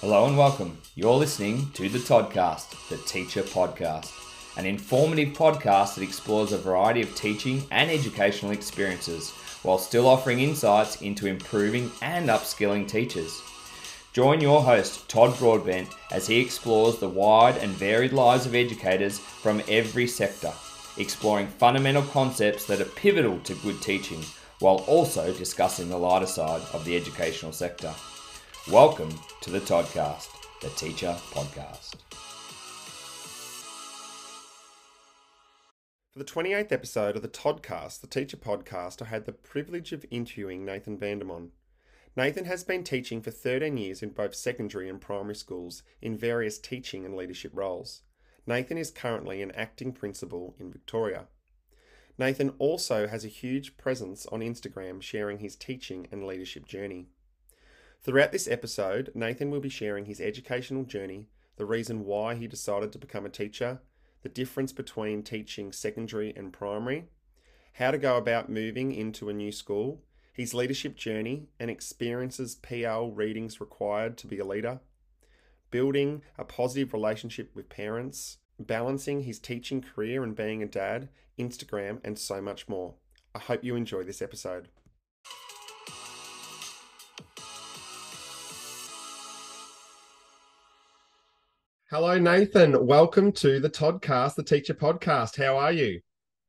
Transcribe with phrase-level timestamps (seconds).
[0.00, 0.78] Hello and welcome.
[0.94, 4.10] You're listening to the Toddcast, the Teacher Podcast,
[4.56, 9.28] an informative podcast that explores a variety of teaching and educational experiences
[9.62, 13.42] while still offering insights into improving and upskilling teachers.
[14.14, 19.18] Join your host, Todd Broadbent, as he explores the wide and varied lives of educators
[19.18, 20.54] from every sector,
[20.96, 24.24] exploring fundamental concepts that are pivotal to good teaching
[24.60, 27.92] while also discussing the lighter side of the educational sector.
[28.66, 30.28] Welcome to the Toddcast,
[30.60, 31.94] the Teacher Podcast.
[36.12, 40.04] For the 28th episode of the Toddcast, the Teacher Podcast, I had the privilege of
[40.10, 41.52] interviewing Nathan Vandermon.
[42.14, 46.58] Nathan has been teaching for 13 years in both secondary and primary schools in various
[46.58, 48.02] teaching and leadership roles.
[48.46, 51.28] Nathan is currently an acting principal in Victoria.
[52.18, 57.08] Nathan also has a huge presence on Instagram sharing his teaching and leadership journey.
[58.02, 62.92] Throughout this episode, Nathan will be sharing his educational journey, the reason why he decided
[62.92, 63.82] to become a teacher,
[64.22, 67.10] the difference between teaching secondary and primary,
[67.74, 73.10] how to go about moving into a new school, his leadership journey and experiences PL
[73.10, 74.80] readings required to be a leader,
[75.70, 82.00] building a positive relationship with parents, balancing his teaching career and being a dad, Instagram,
[82.02, 82.94] and so much more.
[83.34, 84.68] I hope you enjoy this episode.
[91.92, 92.86] Hello, Nathan.
[92.86, 95.36] Welcome to the Toddcast, the Teacher Podcast.
[95.36, 96.00] How are you?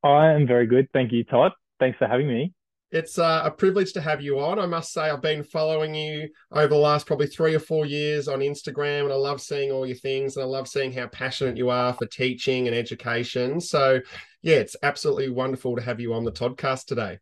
[0.04, 0.88] I am very good.
[0.94, 1.54] Thank you, Todd.
[1.80, 2.54] Thanks for having me.
[2.92, 4.60] It's uh, a privilege to have you on.
[4.60, 8.28] I must say, I've been following you over the last probably three or four years
[8.28, 11.58] on Instagram, and I love seeing all your things, and I love seeing how passionate
[11.58, 13.60] you are for teaching and education.
[13.60, 14.00] So,
[14.44, 17.18] yeah, it's absolutely wonderful to have you on the Toddcast today.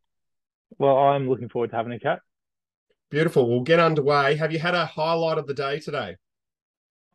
[0.78, 2.20] Well, I'm looking forward to having a chat.
[3.12, 3.50] Beautiful.
[3.50, 4.36] We'll get underway.
[4.36, 6.18] Have you had a highlight of the day today?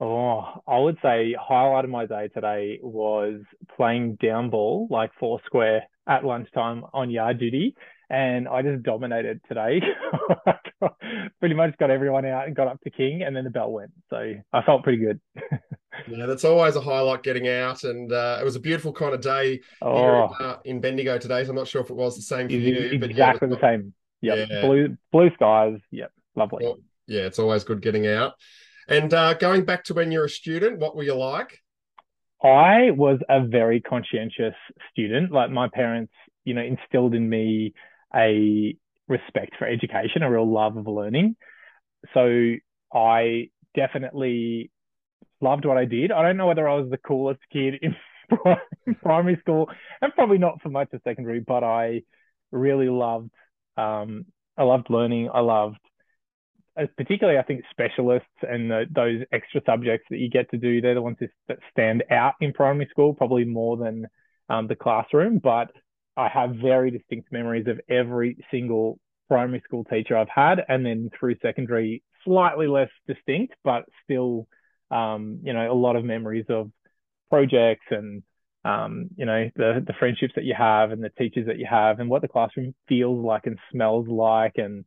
[0.00, 3.40] Oh, I would say highlight of my day today was
[3.76, 7.74] playing down ball, like four square at lunchtime on yard duty
[8.10, 9.80] and I just dominated today.
[11.40, 13.92] pretty much got everyone out and got up to King, and then the bell went.
[14.10, 15.20] So I felt pretty good.
[16.08, 19.20] yeah, that's always a highlight getting out, and uh, it was a beautiful kind of
[19.20, 19.96] day oh.
[19.96, 21.44] here in, uh, in, Bendigo today.
[21.44, 22.90] So I'm not sure if it was the same for you.
[23.02, 23.94] Exactly yeah, the same.
[24.20, 24.48] Yep.
[24.50, 24.60] Yeah.
[24.62, 25.78] Blue blue skies.
[25.90, 26.12] Yep.
[26.36, 26.64] Lovely.
[26.64, 28.34] Well, yeah, it's always good getting out.
[28.88, 31.60] And uh, going back to when you're a student, what were you like?
[32.42, 34.54] I was a very conscientious
[34.90, 35.32] student.
[35.32, 36.12] Like my parents,
[36.44, 37.72] you know, instilled in me
[38.14, 38.76] a
[39.08, 41.36] respect for education, a real love of learning.
[42.12, 42.54] So
[42.92, 44.70] I definitely
[45.40, 46.12] loved what I did.
[46.12, 47.96] I don't know whether I was the coolest kid in
[49.02, 49.70] primary school
[50.02, 52.02] and probably not for much of secondary, but I
[52.50, 53.30] really loved
[53.76, 55.30] um, I loved learning.
[55.32, 55.78] I loved
[56.96, 60.80] particularly I think specialists and the, those extra subjects that you get to do.
[60.80, 61.18] They're the ones
[61.48, 64.06] that stand out in primary school, probably more than
[64.48, 65.38] um, the classroom.
[65.38, 65.70] But
[66.16, 68.98] I have very distinct memories of every single
[69.28, 74.46] primary school teacher I've had, and then through secondary, slightly less distinct, but still,
[74.90, 76.70] um, you know, a lot of memories of
[77.30, 78.22] projects and
[78.64, 82.00] um, you know the the friendships that you have and the teachers that you have
[82.00, 84.84] and what the classroom feels like and smells like and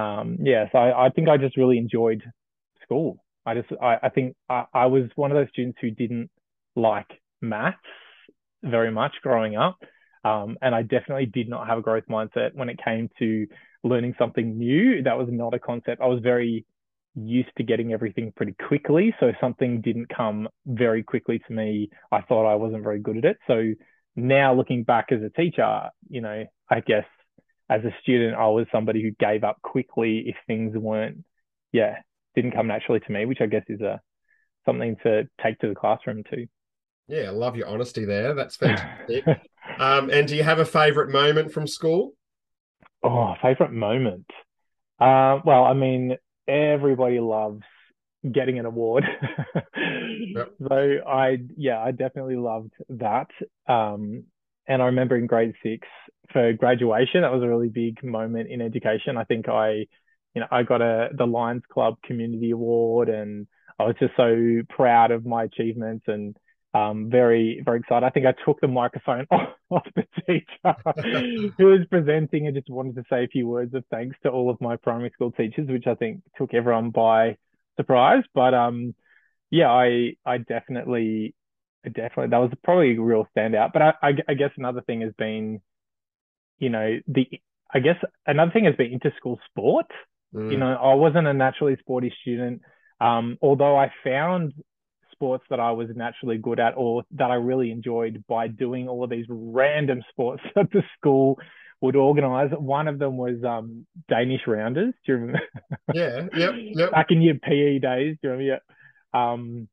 [0.00, 2.22] um, yeah, so I, I think I just really enjoyed
[2.82, 3.22] school.
[3.46, 6.30] I just I, I think I, I was one of those students who didn't
[6.76, 7.08] like
[7.40, 7.78] maths
[8.62, 9.78] very much growing up.
[10.24, 13.46] Um, and I definitely did not have a growth mindset when it came to
[13.82, 15.02] learning something new.
[15.02, 16.02] That was not a concept.
[16.02, 16.66] I was very
[17.14, 19.14] used to getting everything pretty quickly.
[19.18, 21.88] So something didn't come very quickly to me.
[22.12, 23.38] I thought I wasn't very good at it.
[23.46, 23.72] So
[24.14, 27.06] now looking back as a teacher, you know, I guess
[27.70, 31.24] as a student, I was somebody who gave up quickly if things weren't,
[31.72, 31.98] yeah,
[32.34, 34.00] didn't come naturally to me, which I guess is a
[34.66, 36.46] something to take to the classroom too.
[37.06, 38.34] Yeah, I love your honesty there.
[38.34, 39.24] That's fantastic.
[39.78, 42.12] um, and do you have a favorite moment from school?
[43.02, 44.26] Oh, favorite moment.
[44.98, 46.16] Uh, well, I mean,
[46.46, 47.62] everybody loves
[48.30, 49.04] getting an award.
[49.54, 50.50] yep.
[50.68, 53.28] So I, yeah, I definitely loved that.
[53.66, 54.24] Um,
[54.66, 55.86] and I remember in grade six
[56.32, 59.16] for graduation, that was a really big moment in education.
[59.16, 59.86] I think I,
[60.34, 63.46] you know, I got a the Lions Club Community Award, and
[63.78, 66.36] I was just so proud of my achievements and
[66.72, 68.06] um, very, very excited.
[68.06, 72.70] I think I took the microphone off, off the teacher who was presenting and just
[72.70, 75.68] wanted to say a few words of thanks to all of my primary school teachers,
[75.68, 77.36] which I think took everyone by
[77.76, 78.22] surprise.
[78.34, 78.94] But um,
[79.50, 81.34] yeah, I, I definitely,
[81.84, 83.72] definitely, that was probably a real standout.
[83.72, 85.60] But I, I, I guess another thing has been,
[86.58, 87.26] you know, the,
[87.72, 87.96] I guess
[88.26, 89.86] another thing has been inter-school sport.
[90.34, 90.52] Mm.
[90.52, 92.62] You know, I wasn't a naturally sporty student.
[93.00, 94.52] Um, although I found
[95.12, 99.04] sports that I was naturally good at or that I really enjoyed by doing all
[99.04, 101.38] of these random sports that the school
[101.80, 102.50] would organize.
[102.52, 104.94] One of them was um, Danish rounders.
[105.06, 105.40] Do you remember?
[105.94, 106.90] Yeah, yep, yep.
[106.92, 108.42] Back in your PE days, do you remember?
[108.42, 108.58] Yeah.
[109.12, 109.68] Um,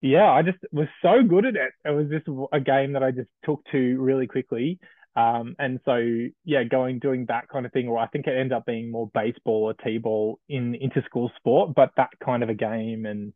[0.00, 1.72] yeah, I just was so good at it.
[1.84, 4.78] It was just a game that I just took to really quickly.
[5.16, 5.98] Um, and so
[6.44, 9.10] yeah, going doing that kind of thing, or I think it ended up being more
[9.14, 13.32] baseball or t-ball in inter-school sport, but that kind of a game and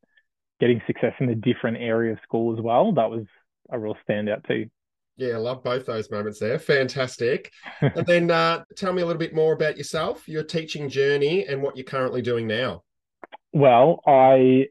[0.61, 3.25] getting success in a different area of school as well, that was
[3.71, 4.67] a real standout too.
[5.17, 6.59] Yeah, I love both those moments there.
[6.59, 7.51] Fantastic.
[7.81, 11.63] and then uh, tell me a little bit more about yourself, your teaching journey, and
[11.63, 12.83] what you're currently doing now.
[13.53, 14.67] Well, I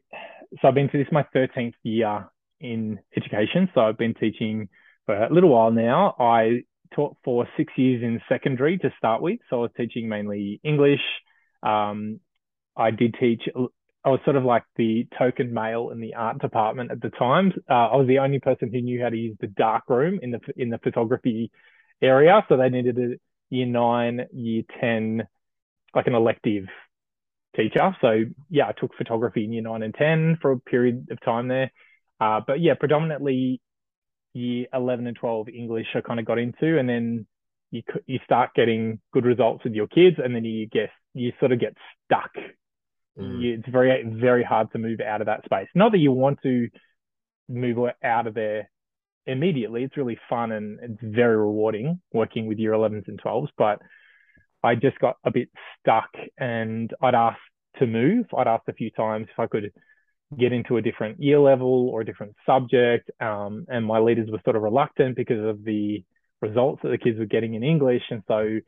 [0.60, 2.28] so I've been this my 13th year
[2.60, 3.68] in education.
[3.74, 4.68] So I've been teaching
[5.06, 6.14] for a little while now.
[6.18, 6.62] I
[6.94, 9.38] taught for six years in secondary to start with.
[9.48, 11.00] So I was teaching mainly English.
[11.62, 12.20] Um,
[12.76, 13.42] I did teach,
[14.04, 17.52] I was sort of like the token male in the art department at the time.
[17.68, 20.30] Uh, I was the only person who knew how to use the dark room in
[20.30, 21.50] the, in the photography
[22.00, 22.44] area.
[22.48, 25.26] So they needed a year nine, year 10,
[25.94, 26.64] like an elective
[27.56, 27.96] teacher.
[28.00, 31.48] So yeah, I took photography in year nine and 10 for a period of time
[31.48, 31.70] there.
[32.20, 33.60] Uh, but yeah, predominantly
[34.32, 37.26] year 11 and 12 English I kind of got into, and then
[37.70, 41.52] you you start getting good results with your kids, and then you get you sort
[41.52, 41.74] of get
[42.04, 42.30] stuck.
[43.18, 43.40] Mm.
[43.40, 45.68] You, it's very very hard to move out of that space.
[45.74, 46.68] Not that you want to
[47.48, 48.70] move out of there
[49.26, 49.84] immediately.
[49.84, 53.80] It's really fun and it's very rewarding working with year 11s and 12s, but
[54.62, 55.48] I just got a bit
[55.80, 57.40] stuck and I'd asked
[57.78, 58.26] to move.
[58.36, 59.72] I'd asked a few times if I could
[60.38, 63.10] get into a different year level or a different subject.
[63.20, 66.04] Um, and my leaders were sort of reluctant because of the
[66.40, 68.02] results that the kids were getting in English.
[68.10, 68.58] And so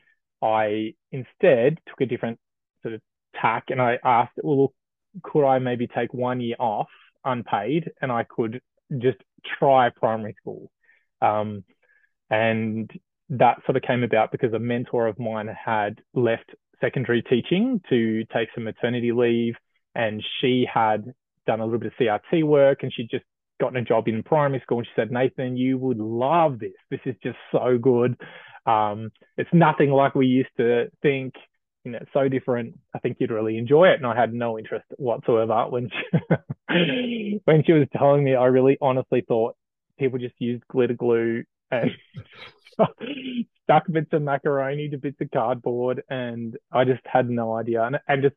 [0.43, 2.39] I instead took a different
[2.83, 3.01] sort of
[3.41, 4.73] tack and I asked, well,
[5.23, 6.89] could I maybe take one year off
[7.25, 8.61] unpaid and I could
[8.99, 9.19] just
[9.59, 10.71] try primary school?
[11.21, 11.65] Um,
[12.31, 12.91] and
[13.33, 16.51] that sort of came about because a mentor of mine had left
[16.81, 19.55] secondary teaching to take some maternity leave
[19.95, 21.13] and she had
[21.47, 23.25] done a little bit of CRT work and she'd just
[23.61, 24.79] gotten a job in primary school.
[24.79, 26.73] And she said, Nathan, you would love this.
[26.91, 28.17] This is just so good.
[28.67, 31.35] Um, it's nothing like we used to think.
[31.85, 32.79] You know, it's so different.
[32.95, 33.97] I think you'd really enjoy it.
[33.97, 38.35] And I had no interest whatsoever when she, when she was telling me.
[38.35, 39.57] I really honestly thought
[39.99, 41.91] people just used glitter glue and
[43.65, 47.83] stuck bits of macaroni to bits of cardboard, and I just had no idea.
[47.83, 48.37] And, and just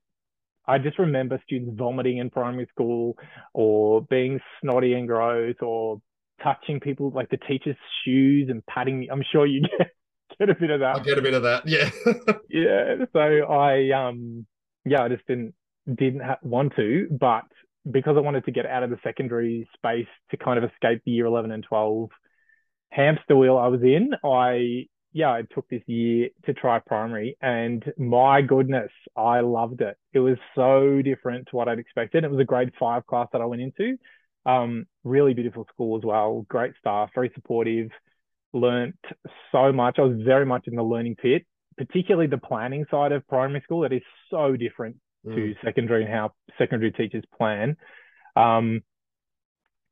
[0.68, 3.18] I just remember students vomiting in primary school
[3.54, 6.02] or being snotty and gross or
[6.44, 9.00] touching people like the teacher's shoes and patting.
[9.00, 9.10] Me.
[9.12, 9.92] I'm sure you get,
[10.40, 10.98] get a bit of that.
[10.98, 11.68] I get a bit of that.
[11.68, 11.90] Yeah.
[12.50, 13.06] yeah.
[13.14, 14.46] So I, um,
[14.86, 15.54] yeah, I just didn't,
[15.88, 17.46] didn't ha- want to, but
[17.90, 21.12] because I wanted to get out of the secondary space to kind of escape the
[21.12, 22.10] year 11 and 12
[22.90, 27.86] hamster wheel I was in, I yeah, I took this year to try primary and
[27.98, 29.96] my goodness, I loved it.
[30.12, 32.26] It was so different to what I'd expected.
[32.26, 33.98] It was a grade five class that I went into.
[34.46, 37.92] Um, really beautiful school as well, great staff, very supportive,
[38.52, 38.98] learnt
[39.54, 40.00] so much.
[40.00, 41.46] I was very much in the learning pit,
[41.78, 43.82] particularly the planning side of primary school.
[43.82, 45.34] That is so different mm.
[45.34, 47.78] to secondary and how secondary teachers plan.
[48.36, 48.82] Um,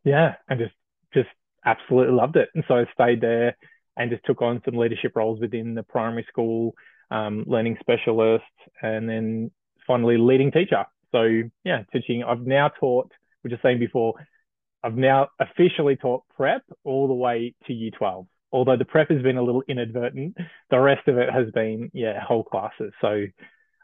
[0.04, 0.74] yeah, and just,
[1.14, 1.30] just
[1.66, 2.50] absolutely loved it.
[2.54, 3.58] And so I stayed there
[3.98, 6.74] and just took on some leadership roles within the primary school,
[7.12, 8.44] um, learning specialist,
[8.82, 9.52] and then
[9.86, 10.86] finally leading teacher.
[11.12, 12.24] So yeah, teaching.
[12.24, 13.12] I've now taught,
[13.44, 14.14] we were just saying before,
[14.84, 18.28] I've now officially taught prep all the way to year 12.
[18.52, 20.38] Although the prep has been a little inadvertent,
[20.70, 22.94] the rest of it has been, yeah, whole classes.
[23.02, 23.26] So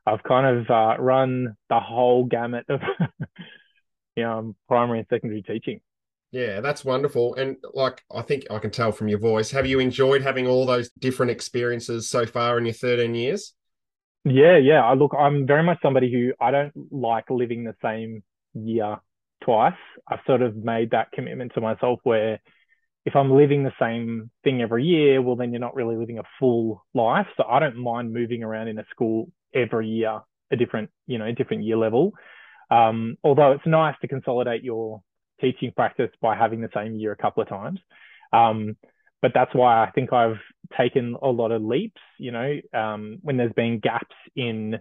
[0.06, 2.82] I've kind of uh, run the whole gamut of
[4.16, 5.80] you know, primary and secondary teaching.
[6.32, 7.36] Yeah, that's wonderful.
[7.36, 10.66] And like I think I can tell from your voice, have you enjoyed having all
[10.66, 13.54] those different experiences so far in your 13 years?
[14.26, 14.84] Yeah, yeah.
[14.84, 18.98] I look, I'm very much somebody who I don't like living the same year
[19.44, 19.74] twice.
[20.08, 22.40] I've sort of made that commitment to myself where
[23.06, 26.24] if I'm living the same thing every year, well, then you're not really living a
[26.40, 27.28] full life.
[27.38, 30.20] So I don't mind moving around in a school every year,
[30.52, 32.12] a different, you know, a different year level.
[32.70, 35.02] Um, although it's nice to consolidate your
[35.42, 37.80] teaching practice by having the same year a couple of times.
[38.34, 38.78] Um,
[39.22, 40.40] but that's why I think I've
[40.78, 44.78] taken a lot of leaps, you know, um, when there's been gaps in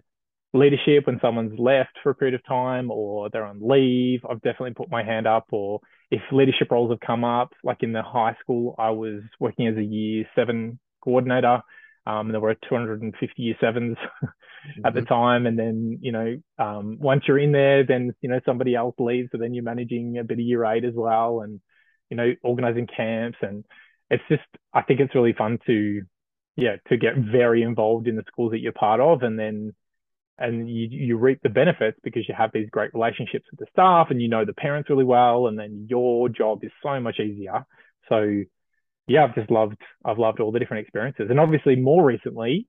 [0.54, 4.74] leadership, when someone's left for a period of time or they're on leave, I've definitely
[4.74, 5.46] put my hand up.
[5.50, 9.66] Or if leadership roles have come up, like in the high school, I was working
[9.66, 11.62] as a year seven coordinator.
[12.08, 13.98] Um, there were 250 year sevens
[14.84, 15.12] at the mm-hmm.
[15.12, 15.46] time.
[15.46, 19.28] And then, you know, um, once you're in there, then, you know, somebody else leaves.
[19.30, 21.60] So then you're managing a bit of year eight as well and,
[22.08, 23.36] you know, organizing camps.
[23.42, 23.62] And
[24.10, 26.02] it's just, I think it's really fun to,
[26.56, 29.22] yeah, to get very involved in the schools that you're part of.
[29.22, 29.74] And then,
[30.38, 34.06] and you, you reap the benefits because you have these great relationships with the staff
[34.08, 35.46] and you know the parents really well.
[35.46, 37.66] And then your job is so much easier.
[38.08, 38.44] So,
[39.08, 41.26] yeah, I've just loved, I've loved all the different experiences.
[41.30, 42.66] And obviously, more recently,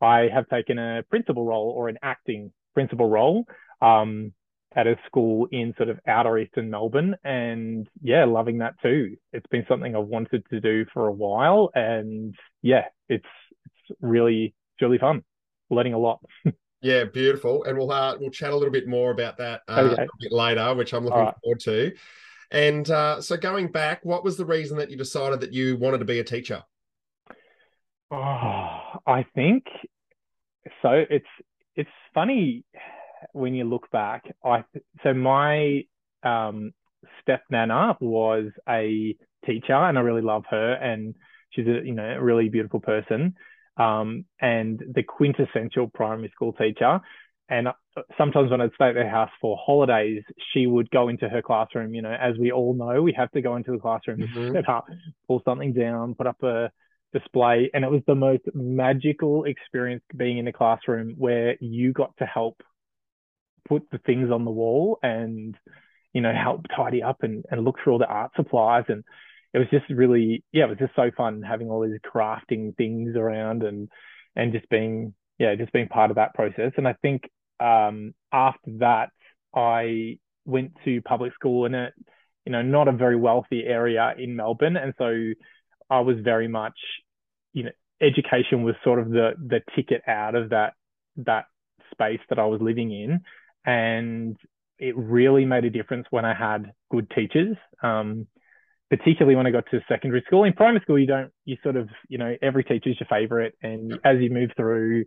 [0.00, 3.44] I have taken a principal role or an acting principal role
[3.80, 4.32] um,
[4.74, 7.14] at a school in sort of outer eastern Melbourne.
[7.24, 9.16] And yeah, loving that too.
[9.32, 11.70] It's been something I've wanted to do for a while.
[11.74, 13.24] And yeah, it's,
[13.88, 15.22] it's really, it's really fun.
[15.70, 16.20] Learning a lot.
[16.80, 17.64] yeah, beautiful.
[17.64, 20.02] And we'll, uh, we'll chat a little bit more about that uh, okay.
[20.02, 21.34] a bit later, which I'm looking right.
[21.42, 21.92] forward to.
[22.52, 25.98] And uh, so going back, what was the reason that you decided that you wanted
[25.98, 26.62] to be a teacher?
[28.10, 29.64] Oh, I think
[30.82, 31.04] so.
[31.08, 31.24] It's
[31.74, 32.64] it's funny
[33.32, 34.24] when you look back.
[34.44, 34.64] I
[35.02, 35.84] so my
[36.22, 36.72] um,
[37.22, 39.16] step nana was a
[39.46, 41.14] teacher, and I really love her, and
[41.50, 43.34] she's a you know a really beautiful person,
[43.78, 47.00] um, and the quintessential primary school teacher.
[47.52, 47.68] And
[48.16, 51.92] sometimes when I'd stay at their house for holidays, she would go into her classroom.
[51.92, 54.54] You know, as we all know, we have to go into the classroom, mm-hmm.
[54.54, 54.86] set up,
[55.28, 56.70] pull something down, put up a
[57.12, 57.70] display.
[57.74, 62.24] And it was the most magical experience being in a classroom where you got to
[62.24, 62.62] help
[63.68, 65.54] put the things on the wall and,
[66.14, 68.84] you know, help tidy up and, and look through all the art supplies.
[68.88, 69.04] And
[69.52, 73.14] it was just really, yeah, it was just so fun having all these crafting things
[73.14, 73.90] around and,
[74.34, 76.72] and just being, yeah, just being part of that process.
[76.78, 77.24] And I think
[77.62, 79.10] um, after that,
[79.54, 81.90] I went to public school in a,
[82.44, 85.32] you know, not a very wealthy area in Melbourne, and so
[85.88, 86.74] I was very much,
[87.52, 90.72] you know, education was sort of the the ticket out of that
[91.18, 91.44] that
[91.92, 93.20] space that I was living in,
[93.64, 94.36] and
[94.78, 97.56] it really made a difference when I had good teachers.
[97.82, 98.26] Um,
[98.90, 100.44] particularly when I got to secondary school.
[100.44, 103.54] In primary school, you don't, you sort of, you know, every teacher's your favorite.
[103.62, 105.06] And as you move through,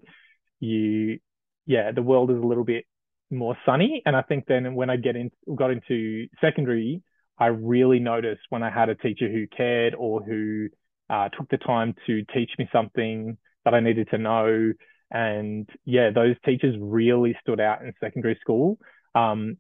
[0.60, 1.20] you
[1.66, 2.86] yeah, the world is a little bit
[3.32, 4.02] more sunny.
[4.06, 7.02] And I think then when I get in, got into secondary,
[7.38, 10.68] I really noticed when I had a teacher who cared or who
[11.10, 14.72] uh, took the time to teach me something that I needed to know.
[15.12, 18.78] And yeah, those teachers really stood out in secondary school.
[19.14, 19.58] Um,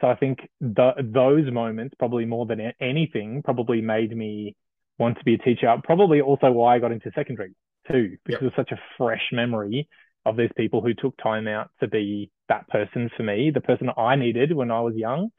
[0.00, 4.56] so I think the, those moments, probably more than anything, probably made me
[4.98, 5.74] want to be a teacher.
[5.84, 7.54] Probably also why I got into secondary
[7.90, 8.42] too, because yep.
[8.42, 9.88] it was such a fresh memory
[10.24, 13.90] of these people who took time out to be that person for me, the person
[13.96, 15.30] I needed when I was young.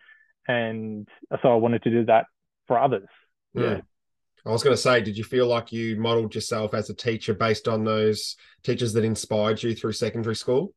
[0.48, 1.08] And
[1.42, 2.26] so I wanted to do that
[2.68, 3.08] for others.
[3.54, 3.62] Hmm.
[3.62, 3.82] Yeah.
[4.46, 7.34] I was going to say, did you feel like you modeled yourself as a teacher
[7.34, 10.74] based on those teachers that inspired you through secondary school?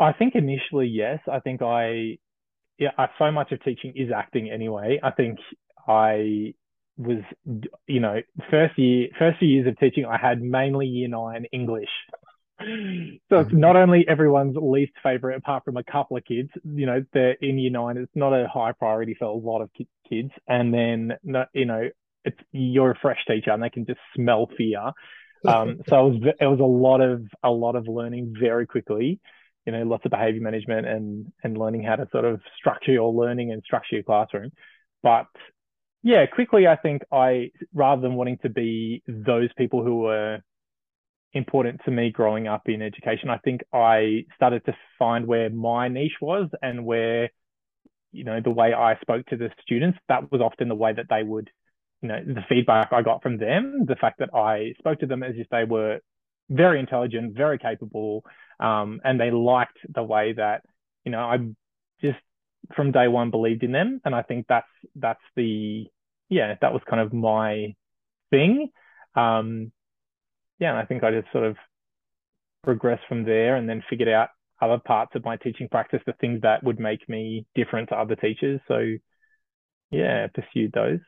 [0.00, 1.18] I think initially, yes.
[1.30, 2.16] I think I,
[2.78, 4.98] yeah, I, so much of teaching is acting anyway.
[5.02, 5.38] I think
[5.86, 6.54] I
[6.96, 7.18] was,
[7.86, 8.20] you know,
[8.50, 11.90] first year, first few years of teaching, I had mainly year nine English
[13.28, 16.50] so it's not only everyone's least favorite, apart from a couple of kids.
[16.64, 17.96] You know, they're in year nine.
[17.96, 19.70] It's not a high priority for a lot of
[20.08, 20.30] kids.
[20.46, 21.12] And then,
[21.52, 21.88] you know,
[22.24, 24.92] it's you're a fresh teacher, and they can just smell fear.
[25.46, 29.20] Um, so it was it was a lot of a lot of learning very quickly.
[29.66, 33.12] You know, lots of behavior management and and learning how to sort of structure your
[33.12, 34.52] learning and structure your classroom.
[35.02, 35.26] But
[36.02, 40.40] yeah, quickly, I think I rather than wanting to be those people who were
[41.34, 43.28] important to me growing up in education.
[43.28, 47.30] I think I started to find where my niche was and where,
[48.12, 51.06] you know, the way I spoke to the students, that was often the way that
[51.10, 51.50] they would,
[52.00, 55.22] you know, the feedback I got from them, the fact that I spoke to them
[55.22, 56.00] as if they were
[56.48, 58.24] very intelligent, very capable,
[58.60, 60.62] um, and they liked the way that,
[61.04, 61.38] you know, I
[62.00, 62.18] just
[62.74, 64.00] from day one believed in them.
[64.04, 65.86] And I think that's, that's the,
[66.28, 67.74] yeah, that was kind of my
[68.30, 68.68] thing.
[69.14, 69.72] Um,
[70.58, 71.56] yeah, and I think I just sort of
[72.62, 74.30] progressed from there and then figured out
[74.60, 78.16] other parts of my teaching practice, the things that would make me different to other
[78.16, 78.60] teachers.
[78.68, 78.94] So
[79.90, 81.00] yeah, pursued those.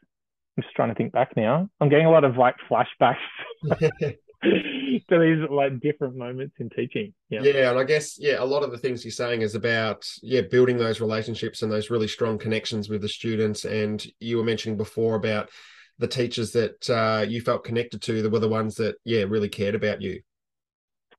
[0.57, 1.69] I'm just trying to think back now.
[1.81, 3.17] I'm getting a lot of like flashbacks
[4.43, 7.13] to these like different moments in teaching.
[7.29, 7.43] Yeah.
[7.43, 7.71] Yeah.
[7.71, 10.79] And I guess, yeah, a lot of the things you're saying is about, yeah, building
[10.79, 13.65] those relationships and those really strong connections with the students.
[13.65, 15.51] And you were mentioning before about
[15.99, 19.49] the teachers that uh, you felt connected to that were the ones that yeah really
[19.49, 20.21] cared about you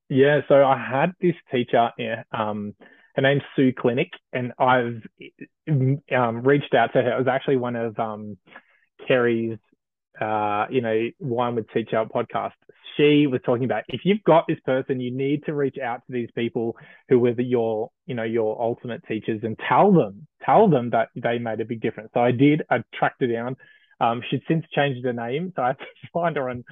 [0.08, 2.74] yeah so i had this teacher yeah um
[3.14, 5.02] her name's sue clinic and i've
[5.68, 8.36] um, reached out to her it was actually one of um
[9.06, 9.58] kerry's
[10.20, 12.52] uh, you know, Wine with Teach Out podcast,
[12.96, 16.12] she was talking about if you've got this person, you need to reach out to
[16.12, 16.76] these people
[17.08, 21.08] who were the, your, you know, your ultimate teachers and tell them, tell them that
[21.14, 22.10] they made a big difference.
[22.14, 22.62] So I did.
[22.68, 23.56] I tracked her down.
[24.00, 26.64] Um, she'd since changed her name, so I had to find her on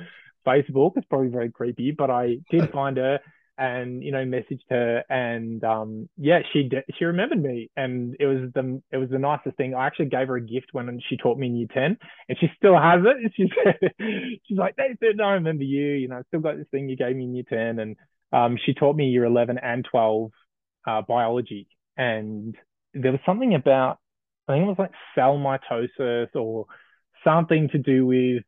[0.47, 0.93] Facebook.
[0.97, 3.21] It's probably very creepy, but I did find her
[3.59, 6.69] and you know messaged her and um yeah she
[6.99, 7.71] she remembered me.
[7.77, 9.75] And it was the it was the nicest thing.
[9.75, 11.97] I actually gave her a gift when she taught me in year 10
[12.29, 13.33] and she still has it.
[13.37, 13.93] She said
[14.47, 15.93] she's like said no i remember you.
[15.93, 17.97] You know i still got this thing you gave me in year 10 and
[18.33, 20.31] um she taught me year 11 and 12
[20.87, 21.67] uh, biology.
[21.97, 22.55] And
[22.93, 23.99] there was something about
[24.49, 26.67] i think it was like cell mitosis or
[27.27, 28.43] something to do with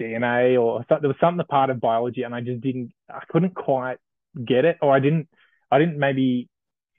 [0.00, 3.98] DNA or there was something part of biology and I just didn't I couldn't quite
[4.42, 5.28] get it, or I didn't
[5.70, 6.48] I didn't maybe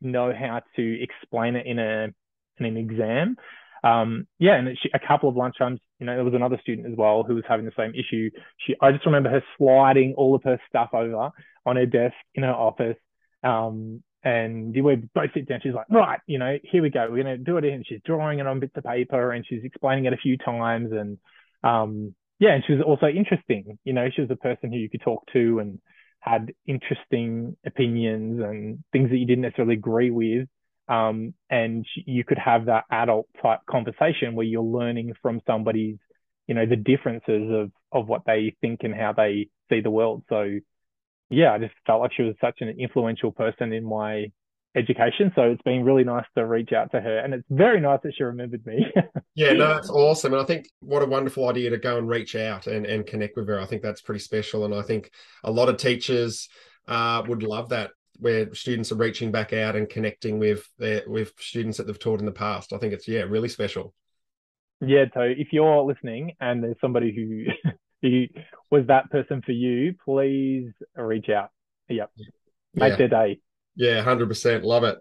[0.01, 2.07] know how to explain it in a
[2.57, 3.35] in an exam.
[3.83, 6.97] Um, yeah, and she, a couple of lunchtimes, you know, there was another student as
[6.97, 8.31] well who was having the same issue.
[8.65, 11.29] She, I just remember her sliding all of her stuff over
[11.65, 12.97] on her desk in her office.
[13.43, 15.59] Um, and we both sit down.
[15.61, 17.07] She's like, right, you know, here we go.
[17.09, 17.65] We're going to do it.
[17.65, 20.91] And she's drawing it on bits of paper and she's explaining it a few times.
[20.91, 21.19] And,
[21.63, 23.77] um, yeah, and she was also interesting.
[23.83, 25.79] You know, she was a person who you could talk to and
[26.19, 30.47] had interesting opinions and things that you didn't necessarily agree with.
[30.87, 35.97] Um, and you could have that adult type conversation where you're learning from somebody's,
[36.47, 40.23] you know, the differences of of what they think and how they see the world.
[40.29, 40.59] So,
[41.29, 44.31] yeah, I just felt like she was such an influential person in my
[44.75, 45.31] education.
[45.35, 48.13] So it's been really nice to reach out to her, and it's very nice that
[48.15, 48.85] she remembered me.
[49.35, 52.35] yeah, no, that's awesome, and I think what a wonderful idea to go and reach
[52.35, 53.59] out and and connect with her.
[53.59, 55.11] I think that's pretty special, and I think
[55.43, 56.49] a lot of teachers
[56.87, 57.91] uh, would love that.
[58.17, 62.21] Where students are reaching back out and connecting with their with students that they've taught
[62.21, 63.93] in the past, I think it's yeah really special.
[64.79, 67.69] Yeah, so if you're listening and there's somebody who
[68.11, 71.49] who was that person for you, please reach out.
[71.89, 72.11] Yep,
[72.73, 72.95] make yeah.
[72.95, 73.39] their day.
[73.75, 74.63] Yeah, 100%.
[74.63, 74.97] Love it.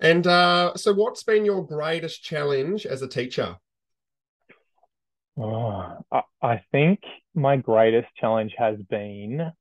[0.00, 3.56] And uh, so, what's been your greatest challenge as a teacher?
[5.38, 5.98] Oh,
[6.42, 7.00] I think
[7.34, 9.52] my greatest challenge has been,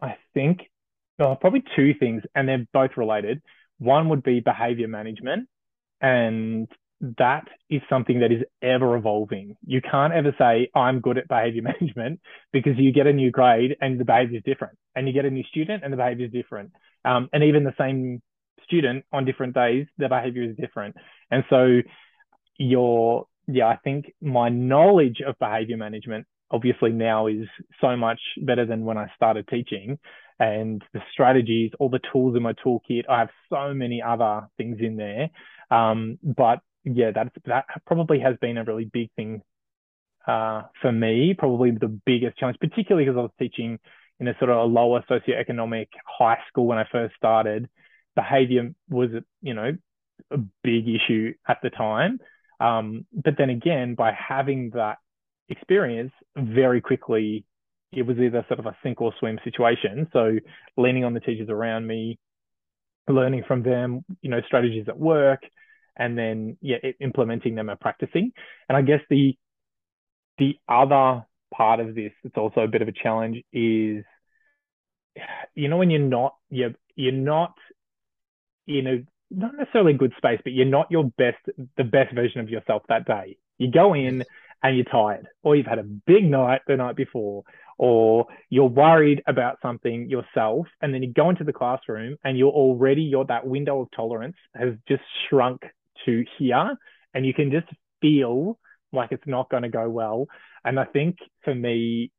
[0.00, 0.70] I think,
[1.18, 3.42] well, probably two things, and they're both related.
[3.78, 5.48] One would be behavior management,
[6.00, 6.68] and
[7.18, 9.56] that is something that is ever evolving.
[9.66, 12.20] You can't ever say, I'm good at behavior management
[12.52, 14.78] because you get a new grade and the behavior is different.
[14.94, 16.70] And you get a new student and the behavior is different.
[17.04, 18.22] Um, and even the same
[18.64, 20.94] student on different days, the behavior is different.
[21.30, 21.80] And so
[22.58, 27.48] your, yeah, I think my knowledge of behavior management obviously now is
[27.80, 29.98] so much better than when I started teaching.
[30.38, 34.78] And the strategies, all the tools in my toolkit, I have so many other things
[34.80, 35.30] in there.
[35.70, 39.42] Um, but yeah, that that probably has been a really big thing
[40.26, 41.34] uh, for me.
[41.36, 43.78] Probably the biggest challenge, particularly because I was teaching
[44.20, 47.68] in a sort of a lower socioeconomic high school when I first started.
[48.14, 49.72] Behavior was, you know,
[50.30, 52.20] a big issue at the time.
[52.60, 54.98] Um, but then again, by having that
[55.48, 57.44] experience, very quickly
[57.92, 60.08] it was either sort of a sink or swim situation.
[60.12, 60.38] So
[60.76, 62.18] leaning on the teachers around me,
[63.08, 65.42] learning from them, you know, strategies at work,
[65.96, 68.32] and then yeah, implementing them and practicing.
[68.68, 69.36] And I guess the
[70.38, 74.04] the other part of this it's also a bit of a challenge is
[75.54, 77.54] you know when you're not you're you're not
[78.66, 79.02] in a
[79.34, 81.38] not necessarily good space, but you're not your best
[81.76, 83.38] the best version of yourself that day.
[83.58, 84.24] You go in
[84.62, 87.42] and you're tired, or you've had a big night the night before,
[87.78, 92.52] or you're worried about something yourself, and then you go into the classroom and you're
[92.52, 95.62] already your that window of tolerance has just shrunk
[96.04, 96.76] to here
[97.14, 97.68] and you can just
[98.00, 98.58] feel
[98.92, 100.26] like it's not going to go well.
[100.64, 102.10] And I think for me,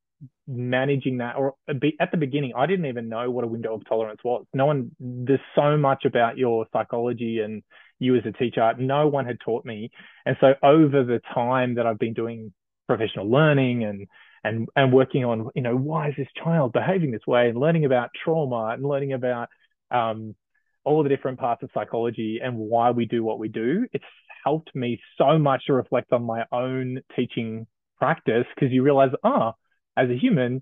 [0.47, 4.21] managing that or at the beginning, I didn't even know what a window of tolerance
[4.23, 4.45] was.
[4.53, 7.63] No one, there's so much about your psychology and
[7.99, 9.91] you as a teacher, no one had taught me.
[10.25, 12.53] And so over the time that I've been doing
[12.87, 14.07] professional learning and
[14.43, 17.85] and and working on, you know, why is this child behaving this way and learning
[17.85, 19.47] about trauma and learning about
[19.89, 20.35] um,
[20.83, 23.85] all the different parts of psychology and why we do what we do.
[23.93, 24.03] It's
[24.43, 27.67] helped me so much to reflect on my own teaching
[27.97, 29.53] practice because you realize, oh,
[29.95, 30.61] as a human,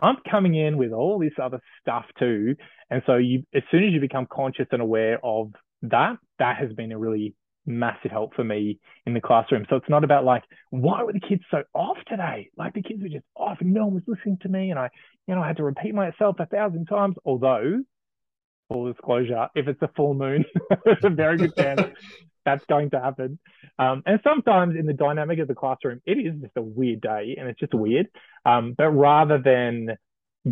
[0.00, 2.56] I'm coming in with all this other stuff too.
[2.90, 6.72] And so you as soon as you become conscious and aware of that, that has
[6.72, 7.34] been a really
[7.66, 9.64] massive help for me in the classroom.
[9.70, 12.50] So it's not about like, why were the kids so off today?
[12.56, 14.70] Like the kids were just off and no one was listening to me.
[14.70, 14.90] And I,
[15.26, 17.82] you know, I had to repeat myself a thousand times, although
[18.68, 20.44] full disclosure, if it's a full moon,
[20.84, 21.82] there's a very good chance
[22.44, 23.38] that's going to happen.
[23.78, 27.36] Um, and sometimes in the dynamic of the classroom, it is just a weird day
[27.38, 28.08] and it's just weird.
[28.44, 29.96] Um, but rather than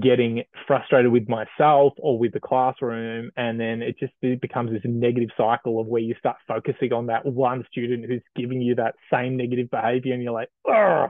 [0.00, 4.80] getting frustrated with myself or with the classroom, and then it just it becomes this
[4.84, 8.94] negative cycle of where you start focusing on that one student who's giving you that
[9.12, 10.72] same negative behavior, and you're like, oh.
[10.72, 11.08] Yeah.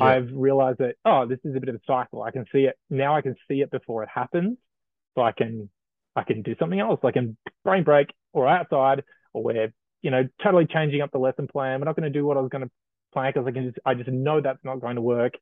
[0.00, 2.22] I've realized that oh, this is a bit of a cycle.
[2.22, 3.14] I can see it now.
[3.14, 4.56] I can see it before it happens,
[5.14, 5.68] so I can
[6.16, 7.00] I can do something else.
[7.04, 9.72] I can brain break or outside, or we're
[10.02, 11.80] you know totally changing up the lesson plan.
[11.80, 12.70] We're not going to do what I was going to
[13.12, 15.34] plan because I can just I just know that's not going to work.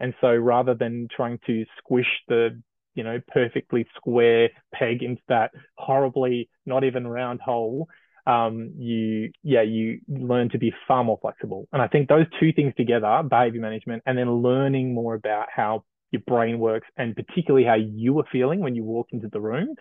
[0.00, 2.60] And so rather than trying to squish the
[2.94, 7.88] you know perfectly square peg into that horribly not even round hole,
[8.26, 11.68] um, you yeah you learn to be far more flexible.
[11.72, 15.84] And I think those two things together, behavior management, and then learning more about how
[16.10, 19.74] your brain works and particularly how you were feeling when you walked into the room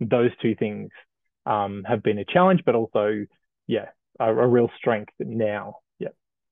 [0.00, 0.90] those two things
[1.46, 3.26] um, have been a challenge, but also,
[3.66, 3.86] yeah,
[4.20, 5.76] a, a real strength now.
[5.98, 6.08] Yeah.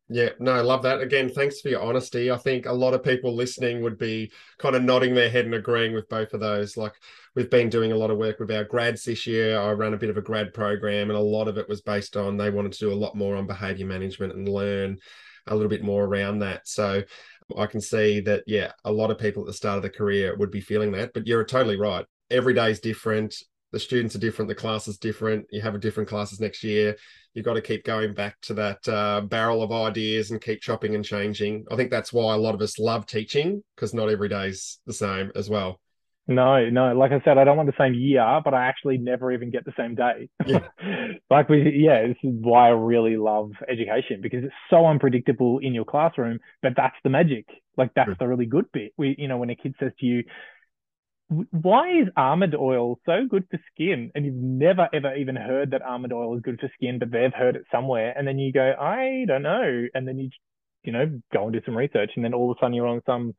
[0.08, 1.00] Yeah, no, I love that.
[1.00, 2.30] Again, thanks for your honesty.
[2.30, 5.54] I think a lot of people listening would be kind of nodding their head and
[5.54, 6.76] agreeing with both of those.
[6.76, 6.92] Like
[7.34, 9.58] we've been doing a lot of work with our grads this year.
[9.58, 12.16] I ran a bit of a grad program, and a lot of it was based
[12.16, 14.98] on they wanted to do a lot more on behavior management and learn
[15.46, 16.68] a little bit more around that.
[16.68, 17.02] So
[17.56, 20.36] I can see that, yeah, a lot of people at the start of the career
[20.36, 23.36] would be feeling that, but you're totally right every day is different.
[23.72, 24.48] The students are different.
[24.48, 25.46] The class is different.
[25.50, 26.96] You have a different classes next year.
[27.32, 30.94] You've got to keep going back to that uh, barrel of ideas and keep chopping
[30.94, 31.64] and changing.
[31.70, 34.92] I think that's why a lot of us love teaching because not every day's the
[34.92, 35.80] same as well.
[36.26, 36.96] No, no.
[36.96, 39.64] Like I said, I don't want the same year, but I actually never even get
[39.64, 40.30] the same day.
[40.46, 40.60] Yeah.
[41.30, 45.74] like we, yeah, this is why I really love education because it's so unpredictable in
[45.74, 47.46] your classroom, but that's the magic.
[47.76, 48.92] Like that's the really good bit.
[48.96, 50.24] We, you know, when a kid says to you,
[51.50, 54.10] why is almond oil so good for skin?
[54.14, 57.32] And you've never ever even heard that almond oil is good for skin, but they've
[57.32, 58.12] heard it somewhere.
[58.16, 59.86] And then you go, I don't know.
[59.94, 60.30] And then you,
[60.82, 62.12] you know, go and do some research.
[62.16, 63.34] And then all of a sudden you're on some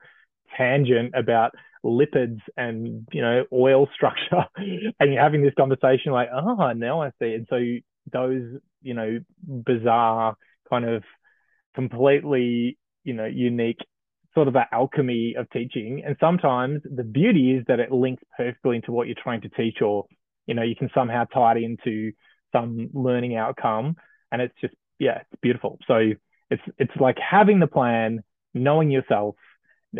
[0.57, 1.51] tangent about
[1.83, 4.45] lipids and, you know, oil structure.
[4.99, 7.33] and you're having this conversation like, oh, now I see.
[7.33, 7.59] And so
[8.11, 10.35] those, you know, bizarre
[10.69, 11.03] kind of
[11.75, 13.79] completely, you know, unique
[14.35, 16.03] sort of that alchemy of teaching.
[16.05, 19.81] And sometimes the beauty is that it links perfectly into what you're trying to teach,
[19.81, 20.05] or
[20.45, 22.11] you know, you can somehow tie it into
[22.51, 23.95] some learning outcome.
[24.31, 25.79] And it's just, yeah, it's beautiful.
[25.87, 26.11] So
[26.51, 29.35] it's it's like having the plan, knowing yourself,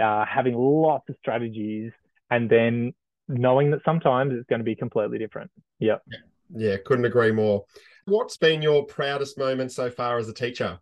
[0.02, 1.92] uh, having lots of strategies,
[2.30, 2.94] and then
[3.28, 5.50] knowing that sometimes it's going to be completely different.
[5.80, 6.04] Yep.
[6.12, 6.18] Yeah.
[6.54, 7.66] Yeah, couldn't agree more.
[8.06, 10.80] What's been your proudest moment so far as a teacher?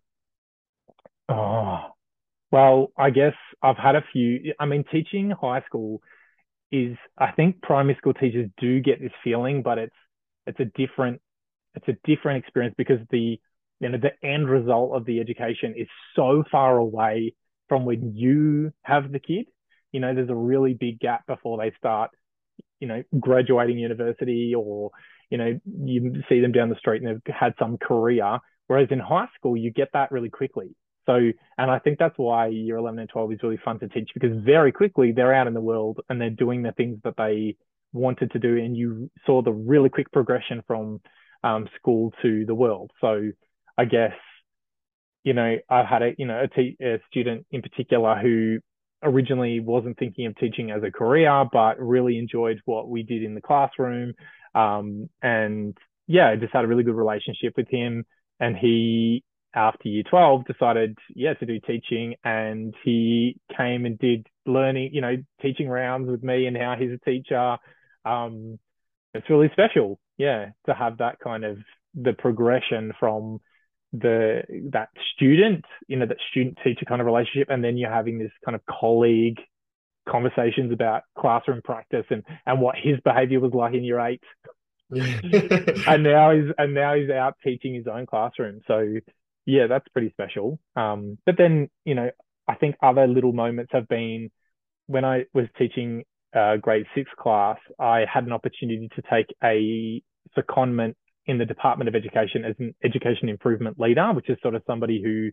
[1.28, 1.93] Oh,
[2.50, 4.54] well, I guess I've had a few.
[4.58, 6.02] I mean, teaching high school
[6.70, 9.96] is, I think primary school teachers do get this feeling, but it's
[10.46, 11.20] it's a different
[11.74, 13.40] it's a different experience because the
[13.80, 17.34] you know the end result of the education is so far away
[17.68, 19.46] from when you have the kid.
[19.92, 22.10] You know, there's a really big gap before they start,
[22.80, 24.90] you know, graduating university or
[25.30, 28.38] you know you see them down the street and they've had some career.
[28.66, 30.74] Whereas in high school, you get that really quickly.
[31.06, 31.14] So,
[31.58, 34.36] and I think that's why year 11 and 12 is really fun to teach because
[34.44, 37.56] very quickly they're out in the world and they're doing the things that they
[37.92, 38.56] wanted to do.
[38.56, 41.00] And you saw the really quick progression from
[41.42, 42.90] um, school to the world.
[43.00, 43.30] So
[43.76, 44.14] I guess,
[45.24, 48.58] you know, I've had a, you know, a, student in particular who
[49.02, 53.34] originally wasn't thinking of teaching as a career, but really enjoyed what we did in
[53.34, 54.14] the classroom.
[54.54, 58.04] Um, and yeah, I just had a really good relationship with him.
[58.40, 59.22] And he
[59.54, 65.00] after year 12 decided yeah to do teaching and he came and did learning you
[65.00, 67.56] know teaching rounds with me and how he's a teacher.
[68.04, 68.58] Um
[69.14, 71.58] it's really special yeah to have that kind of
[71.94, 73.40] the progression from
[73.92, 78.18] the that student you know that student teacher kind of relationship and then you're having
[78.18, 79.38] this kind of colleague
[80.08, 84.22] conversations about classroom practice and and what his behavior was like in year eight.
[85.86, 88.60] And now he's and now he's out teaching his own classroom.
[88.66, 88.96] So
[89.46, 90.58] yeah, that's pretty special.
[90.76, 92.10] Um, but then, you know,
[92.48, 94.30] I think other little moments have been
[94.86, 96.04] when I was teaching
[96.34, 100.02] uh, grade six class, I had an opportunity to take a
[100.36, 100.94] secondment
[101.26, 105.02] in the Department of Education as an education improvement leader, which is sort of somebody
[105.02, 105.30] who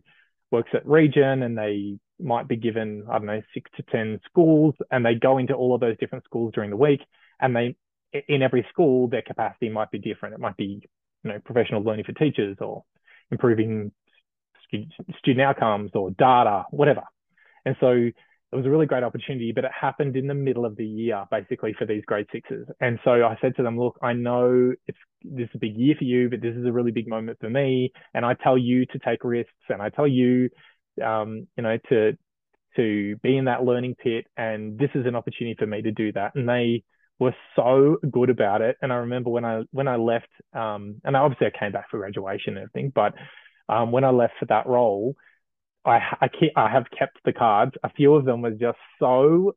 [0.50, 4.74] works at region and they might be given, I don't know, six to 10 schools
[4.90, 7.00] and they go into all of those different schools during the week.
[7.40, 7.74] And they,
[8.28, 10.34] in every school, their capacity might be different.
[10.34, 10.88] It might be,
[11.24, 12.84] you know, professional learning for teachers or
[13.30, 13.92] improving
[15.18, 17.02] student outcomes or data, whatever.
[17.64, 17.90] And so
[18.52, 21.24] it was a really great opportunity, but it happened in the middle of the year,
[21.30, 22.66] basically for these grade sixes.
[22.80, 25.94] And so I said to them, look, I know it's this is a big year
[25.98, 27.92] for you, but this is a really big moment for me.
[28.12, 30.50] And I tell you to take risks, and I tell you,
[31.02, 32.12] um, you know, to
[32.76, 36.12] to be in that learning pit, and this is an opportunity for me to do
[36.12, 36.34] that.
[36.34, 36.82] And they
[37.18, 38.76] were so good about it.
[38.82, 41.98] And I remember when I when I left, um, and obviously I came back for
[41.98, 43.14] graduation and everything, but
[43.68, 45.16] um, when I left for that role
[45.84, 47.72] I I, I have kept the cards.
[47.82, 49.54] A few of them were just so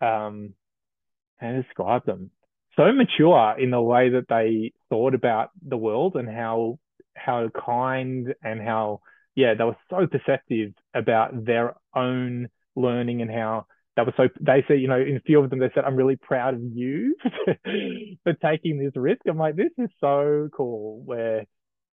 [0.00, 0.54] um
[1.38, 2.30] how to describe them
[2.76, 6.78] so mature in the way that they thought about the world and how
[7.14, 9.00] how kind and how
[9.34, 14.64] yeah they were so perceptive about their own learning and how that was so they
[14.66, 17.14] said you know in a few of them they said i'm really proud of you
[18.24, 21.46] for taking this risk i'm like this is so cool where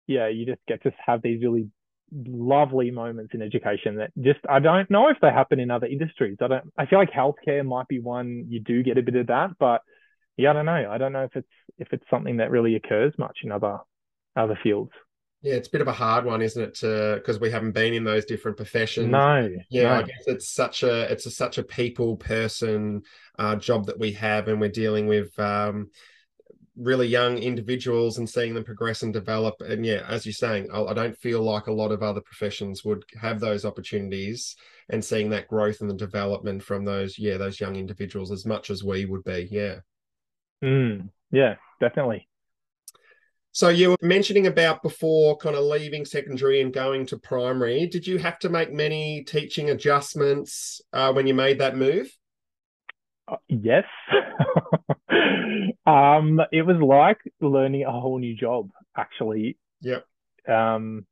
[0.08, 1.68] yeah you just get to have these really
[2.12, 6.38] lovely moments in education that just I don't know if they happen in other industries.
[6.40, 9.28] I don't I feel like healthcare might be one you do get a bit of
[9.28, 9.82] that, but
[10.36, 10.88] yeah, I don't know.
[10.90, 13.78] I don't know if it's if it's something that really occurs much in other
[14.36, 14.92] other fields.
[15.42, 16.74] Yeah, it's a bit of a hard one, isn't it?
[16.76, 19.10] To because we haven't been in those different professions.
[19.10, 19.48] No.
[19.70, 19.94] Yeah, no.
[19.94, 23.02] I guess it's such a it's a, such a people person
[23.38, 25.90] uh, job that we have, and we're dealing with um,
[26.78, 29.54] really young individuals and seeing them progress and develop.
[29.60, 32.84] And yeah, as you're saying, I, I, don't feel like a lot of other professions
[32.84, 34.56] would have those opportunities
[34.88, 38.70] and seeing that growth and the development from those, yeah, those young individuals as much
[38.70, 39.48] as we would be.
[39.50, 39.76] Yeah.
[40.62, 42.28] Mm, yeah, definitely.
[43.52, 47.86] So you were mentioning about before kind of leaving secondary and going to primary.
[47.86, 52.08] Did you have to make many teaching adjustments uh, when you made that move?
[53.26, 53.84] Uh, yes.
[55.86, 59.58] um, it was like learning a whole new job, actually.
[59.80, 60.04] Yep.
[60.48, 61.06] Um,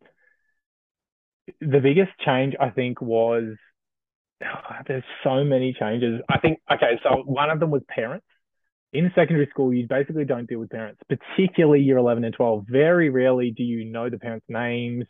[1.60, 3.54] the biggest change I think was
[4.42, 4.46] oh,
[4.86, 6.20] there's so many changes.
[6.28, 8.26] I think okay, so one of them was parents.
[8.92, 12.64] In secondary school, you basically don't deal with parents, particularly year 11 and 12.
[12.66, 15.04] Very rarely do you know the parents' names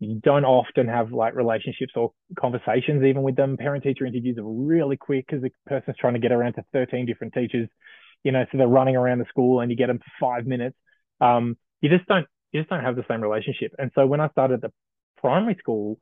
[0.00, 3.56] you don't often have like relationships or conversations even with them.
[3.56, 7.06] Parent teacher interviews are really quick because the person's trying to get around to 13
[7.06, 7.68] different teachers,
[8.24, 10.76] you know, so they're running around the school and you get them for five minutes.
[11.20, 13.74] Um, you just don't, you just don't have the same relationship.
[13.78, 14.72] And so when I started the
[15.18, 15.98] primary school,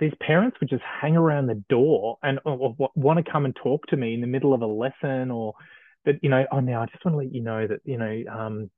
[0.00, 3.86] these parents would just hang around the door and or, want to come and talk
[3.88, 5.54] to me in the middle of a lesson or
[6.04, 8.22] that, you know, oh, now I just want to let you know that, you know,
[8.32, 8.70] um,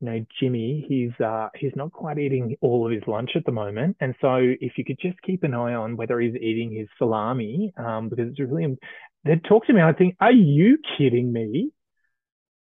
[0.00, 3.52] you know, Jimmy, he's uh, he's not quite eating all of his lunch at the
[3.52, 6.88] moment, and so if you could just keep an eye on whether he's eating his
[6.98, 8.76] salami, um, because it's really
[9.24, 9.80] they'd talk to me.
[9.80, 11.70] I think, are you kidding me?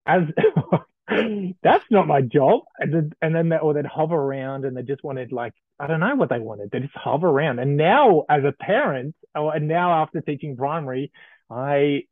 [0.08, 0.24] As
[1.64, 2.62] that's not my job.
[2.80, 5.88] And then, and then they, or they'd hover around and they just wanted like I
[5.88, 6.72] don't know what they wanted.
[6.72, 7.60] They just hover around.
[7.60, 11.12] And now as a parent, or and now after teaching primary,
[11.50, 12.04] I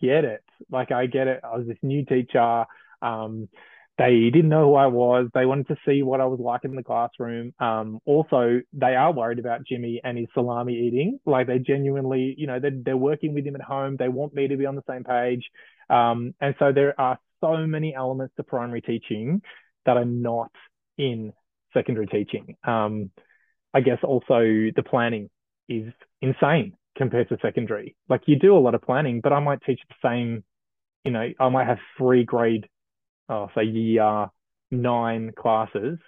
[0.00, 0.44] get it.
[0.70, 1.40] Like I get it.
[1.42, 2.66] I was this new teacher.
[3.02, 3.48] Um,
[3.96, 5.28] they didn't know who I was.
[5.34, 7.52] They wanted to see what I was like in the classroom.
[7.60, 11.20] Um, also, they are worried about Jimmy and his salami eating.
[11.24, 13.96] Like they genuinely, you know, they're, they're working with him at home.
[13.96, 15.44] They want me to be on the same page.
[15.88, 19.42] Um, and so there are so many elements to primary teaching
[19.86, 20.50] that are not
[20.98, 21.32] in
[21.72, 22.56] secondary teaching.
[22.66, 23.10] Um,
[23.72, 25.30] I guess also the planning
[25.68, 27.96] is insane compared to secondary.
[28.08, 30.42] Like you do a lot of planning, but I might teach the same,
[31.04, 32.66] you know, I might have three grade
[33.28, 34.28] oh, say year
[34.70, 35.98] nine classes.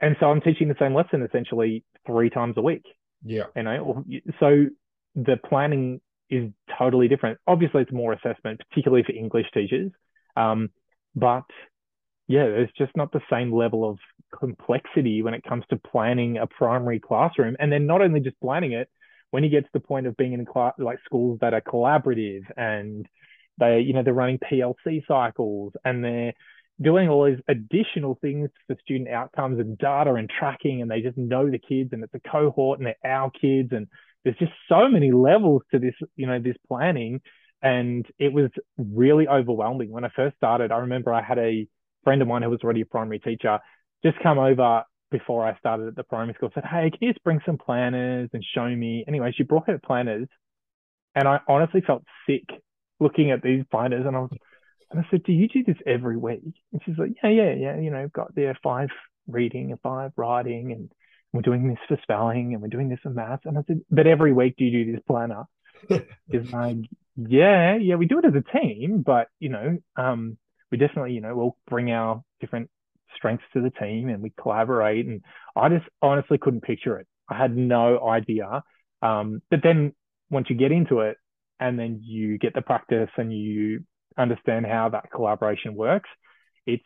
[0.00, 2.84] And so I'm teaching the same lesson essentially three times a week.
[3.24, 3.44] Yeah.
[3.54, 4.04] You know,
[4.38, 4.66] so
[5.14, 7.38] the planning is totally different.
[7.46, 9.90] Obviously, it's more assessment, particularly for English teachers.
[10.36, 10.70] Um,
[11.14, 11.44] but
[12.28, 13.98] yeah, there's just not the same level of
[14.38, 17.56] complexity when it comes to planning a primary classroom.
[17.58, 18.88] And then not only just planning it,
[19.30, 22.42] when you get to the point of being in class, like schools that are collaborative
[22.56, 23.06] and
[23.58, 26.34] they, you know, they're running PLC cycles and they're
[26.80, 31.16] doing all these additional things for student outcomes and data and tracking, and they just
[31.16, 33.70] know the kids and it's a cohort and they're our kids.
[33.72, 33.86] And
[34.24, 37.20] there's just so many levels to this, you know, this planning.
[37.62, 39.90] And it was really overwhelming.
[39.90, 41.66] When I first started, I remember I had a
[42.04, 43.58] friend of mine who was already a primary teacher
[44.04, 47.24] just come over before I started at the primary school, said, Hey, can you just
[47.24, 49.04] bring some planners and show me?
[49.08, 50.28] Anyway, she brought her planners.
[51.14, 52.44] And I honestly felt sick
[53.00, 54.30] looking at these binders, and I was,
[54.90, 57.78] and I said, "Do you do this every week?" And she's like, "Yeah, yeah, yeah.
[57.78, 58.88] You know, got there five
[59.26, 60.90] reading and five writing, and
[61.32, 64.06] we're doing this for spelling, and we're doing this for math." And I said, "But
[64.06, 65.44] every week, do you do this planner?"
[66.30, 66.78] Is like,
[67.16, 70.38] "Yeah, yeah, we do it as a team, but you know, um,
[70.70, 72.70] we definitely, you know, we'll bring our different
[73.14, 75.22] strengths to the team, and we collaborate." And
[75.54, 77.06] I just honestly couldn't picture it.
[77.28, 78.62] I had no idea.
[79.02, 79.92] Um, but then
[80.30, 81.16] once you get into it
[81.60, 83.84] and then you get the practice and you
[84.18, 86.08] understand how that collaboration works,
[86.66, 86.84] it's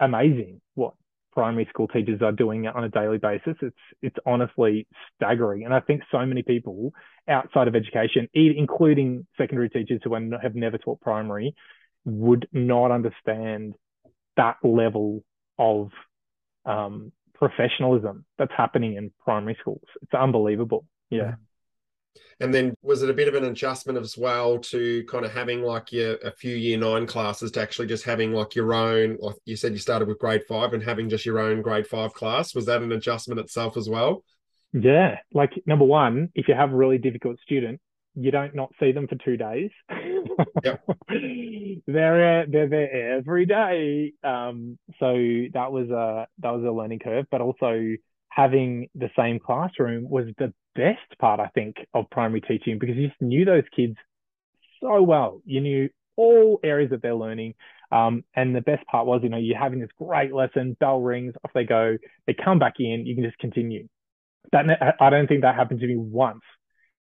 [0.00, 0.94] amazing what
[1.32, 3.56] primary school teachers are doing on a daily basis.
[3.60, 4.86] It's it's honestly
[5.16, 6.92] staggering, and I think so many people
[7.28, 11.54] outside of education, including secondary teachers who have never taught primary,
[12.04, 13.74] would not understand
[14.36, 15.24] that level
[15.58, 15.90] of
[16.64, 19.84] um, professionalism that's happening in primary schools.
[20.02, 20.86] It's unbelievable.
[21.10, 21.34] Yeah.
[22.40, 25.62] And then was it a bit of an adjustment as well to kind of having
[25.62, 29.36] like your a few year nine classes to actually just having like your own, like
[29.44, 32.54] you said you started with grade five and having just your own grade five class.
[32.54, 34.24] Was that an adjustment itself as well?
[34.72, 35.18] Yeah.
[35.32, 37.80] Like number one, if you have a really difficult student,
[38.16, 39.70] you don't not see them for two days.
[40.62, 40.84] Yep.
[41.86, 44.12] they're they're there every day.
[44.22, 45.14] Um, so
[45.52, 47.96] that was a that was a learning curve, but also
[48.28, 53.08] having the same classroom was the best part, I think, of primary teaching because you
[53.08, 53.96] just knew those kids
[54.80, 55.40] so well.
[55.44, 57.54] You knew all areas of their learning.
[57.90, 61.34] Um, and the best part was, you know, you're having this great lesson, bell rings,
[61.44, 63.88] off they go, they come back in, you can just continue.
[64.52, 64.66] That
[65.00, 66.42] I don't think that happened to me once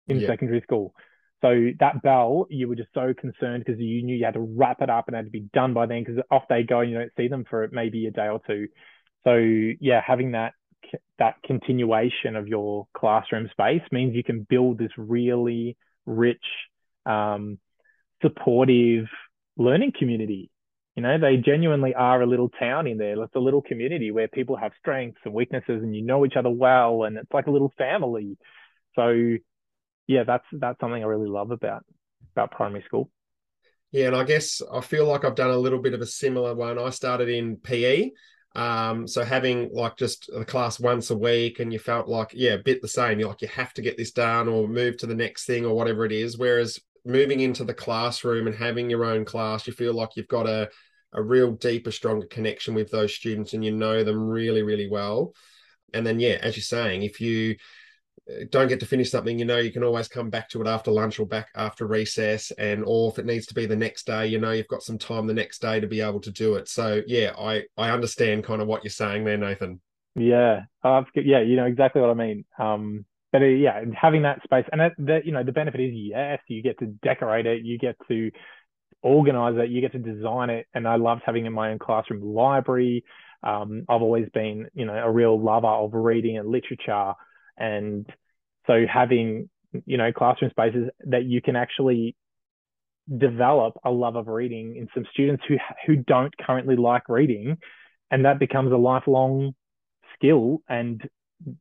[0.09, 0.29] in yeah.
[0.29, 0.95] secondary school.
[1.43, 4.81] So that bell, you were just so concerned because you knew you had to wrap
[4.81, 6.91] it up and it had to be done by then because off they go and
[6.91, 8.69] you don't see them for maybe a day or two.
[9.25, 9.35] So
[9.81, 10.53] yeah, having that
[11.19, 16.45] that continuation of your classroom space means you can build this really rich,
[17.07, 17.59] um,
[18.23, 19.07] supportive
[19.57, 20.51] learning community.
[20.97, 23.23] You know, they genuinely are a little town in there.
[23.23, 26.51] It's a little community where people have strengths and weaknesses and you know each other
[26.51, 28.37] well and it's like a little family.
[28.95, 29.37] So
[30.07, 31.85] yeah, that's that's something I really love about
[32.35, 33.11] about primary school.
[33.91, 36.55] Yeah, and I guess I feel like I've done a little bit of a similar
[36.55, 36.79] one.
[36.79, 38.11] I started in PE
[38.55, 42.53] um, so having like just a class once a week and you felt like, yeah,
[42.53, 43.19] a bit the same.
[43.19, 45.75] You're like, you have to get this done or move to the next thing or
[45.75, 46.37] whatever it is.
[46.37, 50.47] Whereas moving into the classroom and having your own class, you feel like you've got
[50.47, 50.69] a,
[51.15, 55.33] a real deeper, stronger connection with those students and you know them really, really well.
[55.95, 57.57] And then, yeah, as you're saying, if you
[58.51, 60.91] don't get to finish something, you know, you can always come back to it after
[60.91, 62.51] lunch or back after recess.
[62.53, 64.99] And or if it needs to be the next day, you know, you've got some
[64.99, 66.69] time the next day to be able to do it.
[66.69, 69.81] So yeah, I I understand kind of what you're saying there, Nathan.
[70.15, 72.45] Yeah, uh, yeah, you know exactly what I mean.
[72.59, 75.93] Um, but uh, yeah, having that space and that, that you know the benefit is
[75.93, 78.31] yes, you get to decorate it, you get to
[79.03, 82.23] organize it, you get to design it, and I loved having in my own classroom
[82.23, 83.05] library.
[83.43, 87.15] Um, I've always been, you know, a real lover of reading and literature.
[87.57, 88.07] And
[88.67, 89.49] so having,
[89.87, 92.17] you know, classroom spaces that you can actually
[93.19, 97.59] develop a love of reading in some students who who don't currently like reading
[98.11, 99.55] and that becomes a lifelong
[100.15, 101.03] skill and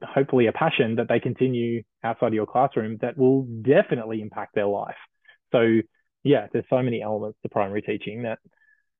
[0.04, 4.67] hopefully a passion that they continue outside of your classroom that will definitely impact their
[4.67, 4.97] life.
[5.51, 5.80] So
[6.23, 8.38] yeah there's so many elements to primary teaching that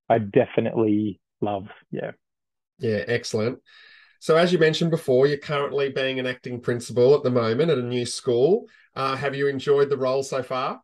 [0.10, 1.68] i definitely love.
[1.92, 2.12] Yeah.
[2.80, 3.60] Yeah excellent
[4.22, 7.80] so, as you mentioned before, you're currently being an acting principal at the moment at
[7.80, 8.68] a new school.
[8.96, 10.80] Uh, have you enjoyed the role so far?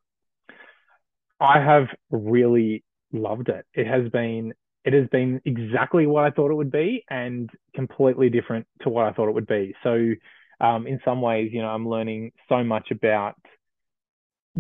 [1.40, 3.64] I have really loved it.
[3.76, 8.32] It has been it has been exactly what I thought it would be, and completely
[8.32, 9.76] different to what I thought it would be.
[9.84, 10.14] So,
[10.60, 13.36] um, in some ways, you know, I'm learning so much about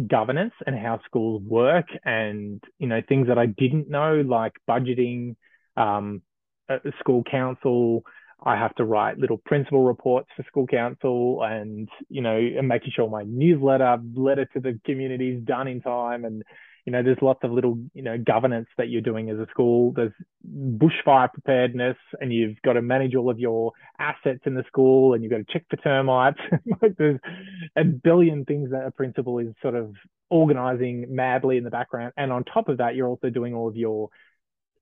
[0.05, 5.35] governance and how schools work, and you know, things that I didn't know, like budgeting,
[5.75, 6.21] um,
[6.99, 8.03] school council,
[8.43, 12.91] I have to write little principal reports for school council and, you know, and making
[12.95, 16.23] sure my newsletter, letter to the community is done in time.
[16.23, 16.43] And,
[16.86, 19.91] you know, there's lots of little, you know, governance that you're doing as a school.
[19.91, 20.13] There's
[20.47, 25.23] bushfire preparedness and you've got to manage all of your assets in the school and
[25.23, 26.39] you've got to check for termites.
[26.82, 27.19] like there's
[27.76, 29.95] a billion things that a principal is sort of
[30.30, 32.13] organizing madly in the background.
[32.17, 34.10] And on top of that, you're also doing all of your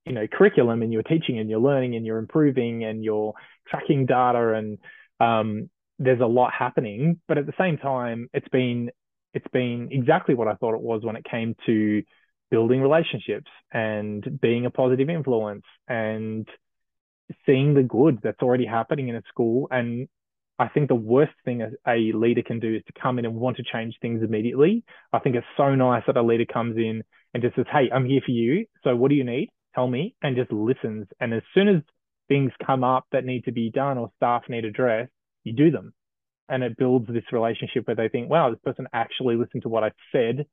[0.06, 3.34] you know curriculum and you're teaching and you're learning and you're improving and you're
[3.68, 4.78] tracking data and
[5.20, 8.90] um, there's a lot happening but at the same time it's been
[9.34, 12.02] it's been exactly what i thought it was when it came to
[12.50, 16.48] building relationships and being a positive influence and
[17.44, 20.08] seeing the good that's already happening in a school and
[20.58, 23.58] I think the worst thing a leader can do is to come in and want
[23.58, 24.84] to change things immediately.
[25.12, 27.02] I think it's so nice that a leader comes in
[27.34, 28.64] and just says, Hey, I'm here for you.
[28.82, 29.50] So what do you need?
[29.76, 31.06] Tell me and just listens.
[31.20, 31.82] And as soon as
[32.28, 35.12] things come up that need to be done or staff need addressed,
[35.44, 35.92] you do them.
[36.48, 39.84] And it builds this relationship where they think, wow, this person actually listened to what
[39.84, 40.46] I said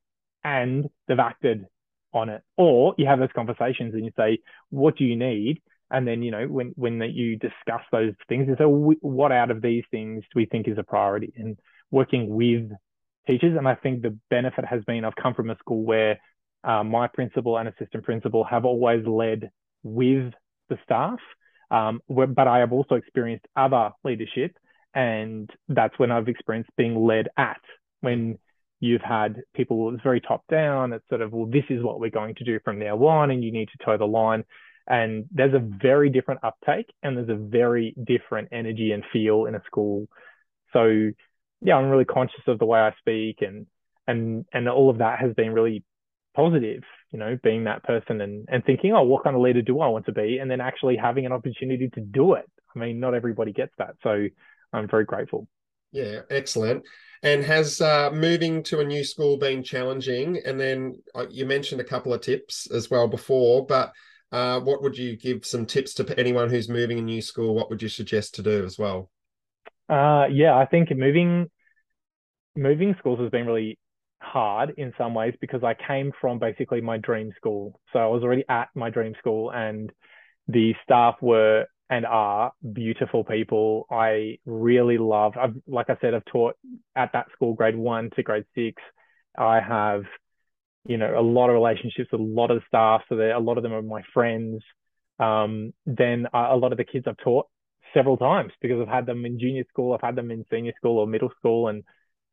[0.44, 1.66] and they've acted
[2.14, 2.42] on it.
[2.58, 5.62] Or you have those conversations and you say, what do you need?
[5.90, 9.62] And then, you know, when, when you discuss those things, you say, what out of
[9.62, 11.34] these things do we think is a priority?
[11.38, 11.58] And
[11.92, 12.72] working with
[13.28, 13.56] teachers.
[13.58, 16.20] And I think the benefit has been I've come from a school where
[16.64, 19.52] uh, my principal and assistant principal have always led
[19.84, 20.34] with
[20.70, 21.20] the staff.
[21.72, 24.56] Um, but I have also experienced other leadership,
[24.94, 27.62] and that's when I've experienced being led at
[28.02, 28.38] when
[28.80, 30.94] you've had people it's very top down.
[30.94, 33.44] It's sort of well, this is what we're going to do from now on, and
[33.44, 34.44] you need to toe the line.
[34.86, 39.56] And there's a very different uptake, and there's a very different energy and feel in
[39.56, 40.08] a school.
[40.74, 41.12] So
[41.62, 43.66] yeah, I'm really conscious of the way I speak, and
[44.06, 45.84] and and all of that has been really
[46.34, 49.80] positive, you know, being that person and, and thinking, oh, what kind of leader do
[49.80, 50.40] I want to be?
[50.40, 52.46] And then actually having an opportunity to do it.
[52.76, 53.96] I mean, not everybody gets that.
[54.04, 54.28] So
[54.72, 55.48] I'm very grateful.
[55.92, 56.84] Yeah, excellent.
[57.22, 60.42] And has uh, moving to a new school been challenging?
[60.46, 63.94] And then uh, you mentioned a couple of tips as well before, but
[64.32, 67.54] uh, what would you give some tips to anyone who's moving a new school?
[67.54, 69.12] What would you suggest to do as well?
[69.88, 71.50] Uh, yeah, I think moving
[72.56, 73.78] moving schools has been really
[74.34, 77.80] hard in some ways because I came from basically my dream school.
[77.94, 79.92] So I was already at my dream school and
[80.48, 83.86] the staff were and are beautiful people.
[83.92, 86.56] I really love, I've, like I said, I've taught
[86.96, 88.82] at that school grade one to grade six.
[89.38, 90.04] I have,
[90.88, 93.02] you know, a lot of relationships with a lot of the staff.
[93.10, 94.64] So a lot of them are my friends.
[95.20, 97.46] Um, then a lot of the kids I've taught
[97.94, 100.98] several times because I've had them in junior school, I've had them in senior school
[100.98, 101.84] or middle school, and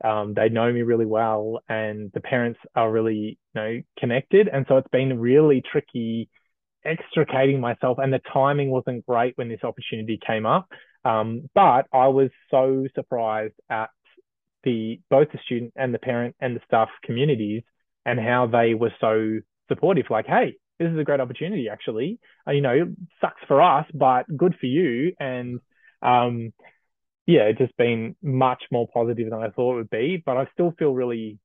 [0.05, 4.49] um, they know me really well, and the parents are really, you know, connected.
[4.49, 6.29] And so it's been really tricky
[6.85, 10.69] extricating myself, and the timing wasn't great when this opportunity came up.
[11.05, 13.91] Um, but I was so surprised at
[14.65, 17.63] the both the student and the parent and the staff communities
[18.05, 19.39] and how they were so
[19.69, 20.07] supportive.
[20.11, 21.69] Like, hey, this is a great opportunity.
[21.71, 25.15] Actually, uh, you know, sucks for us, but good for you.
[25.19, 25.61] And
[26.03, 26.53] um,
[27.31, 30.23] yeah, it's just been much more positive than I thought it would be.
[30.25, 31.39] But I still feel really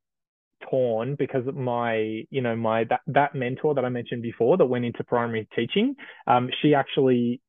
[0.70, 4.86] torn because my, you know, my that that mentor that I mentioned before that went
[4.86, 7.40] into primary teaching, um, she actually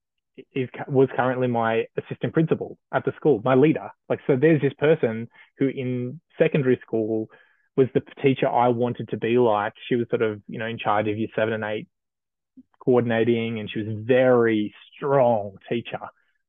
[0.55, 3.89] is was currently my assistant principal at the school, my leader.
[4.11, 5.29] Like, so there's this person
[5.59, 7.29] who in secondary school
[7.75, 9.73] was the teacher I wanted to be like.
[9.89, 11.89] She was sort of, you know, in charge of year seven and eight
[12.85, 16.01] coordinating, and she was very strong teacher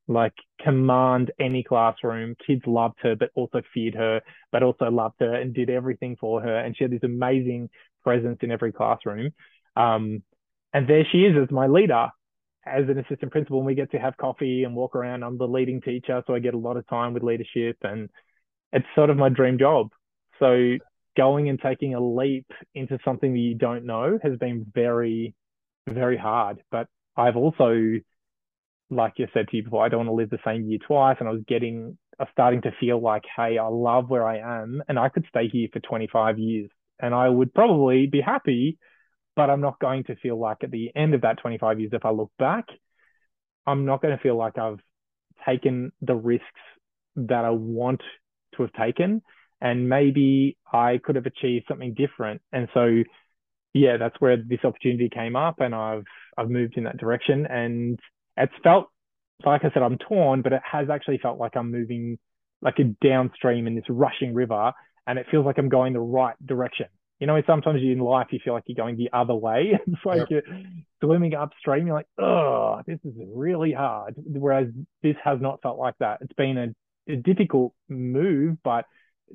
[0.08, 2.36] like command any classroom.
[2.45, 6.41] Kids loved her, but also feared her, but also loved her and did everything for
[6.41, 6.58] her.
[6.58, 7.70] And she had this amazing
[8.03, 9.32] presence in every classroom.
[9.76, 10.24] Um,
[10.74, 12.08] and there she is as my leader,
[12.66, 13.58] as an assistant principal.
[13.60, 15.24] And we get to have coffee and walk around.
[15.24, 18.10] I'm the leading teacher, so I get a lot of time with leadership, and
[18.72, 19.89] it's sort of my dream job.
[20.39, 20.78] So
[21.16, 22.45] going and taking a leap
[22.76, 25.34] into something that you don't know has been very,
[25.89, 26.62] very hard.
[26.70, 27.99] But I've also
[28.90, 31.18] like you said to you before, I don't want to live the same year twice.
[31.20, 34.38] And I was getting, I was starting to feel like, hey, I love where I
[34.38, 36.70] am and I could stay here for 25 years
[37.00, 38.78] and I would probably be happy,
[39.36, 42.06] but I'm not going to feel like at the end of that 25 years, if
[42.06, 42.66] I look back,
[43.66, 44.80] I'm not going to feel like I've
[45.46, 46.46] taken the risks
[47.18, 48.02] that I want
[48.56, 49.22] to have taken.
[49.60, 52.42] And maybe I could have achieved something different.
[52.52, 53.04] And so,
[53.74, 56.06] yeah, that's where this opportunity came up and I've,
[56.38, 57.48] I've moved in that direction.
[57.48, 58.00] And
[58.38, 58.90] it's felt
[59.46, 62.18] like I said, I'm torn, but it has actually felt like I'm moving
[62.62, 64.72] like a downstream in this rushing river,
[65.06, 66.88] and it feels like I'm going the right direction.
[67.20, 69.80] You know, sometimes in life you feel like you're going the other way.
[69.88, 70.44] It's like yep.
[70.46, 70.60] you're
[71.04, 71.88] swimming upstream.
[71.88, 74.16] You're like, oh, this is really hard.
[74.18, 74.68] Whereas
[75.02, 76.20] this has not felt like that.
[76.22, 78.86] It's been a, a difficult move, but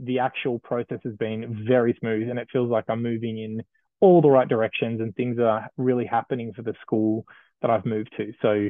[0.01, 3.63] the actual process has been very smooth, and it feels like I'm moving in
[4.01, 7.25] all the right directions, and things are really happening for the school
[7.63, 8.33] that I've moved to.
[8.43, 8.69] So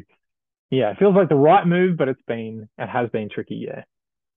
[0.72, 3.66] yeah, it feels like the right move, but it's been it has been tricky.
[3.68, 3.82] Yeah.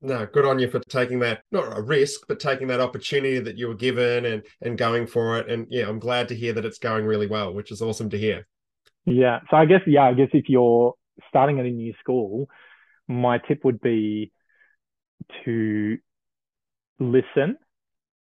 [0.01, 3.57] No, good on you for taking that not a risk, but taking that opportunity that
[3.57, 5.49] you were given and and going for it.
[5.49, 8.17] And yeah, I'm glad to hear that it's going really well, which is awesome to
[8.17, 8.45] hear.
[9.05, 9.39] Yeah.
[9.49, 10.93] So I guess yeah, I guess if you're
[11.29, 12.49] starting at a new school,
[13.07, 14.33] my tip would be
[15.45, 15.97] to
[16.99, 17.57] listen,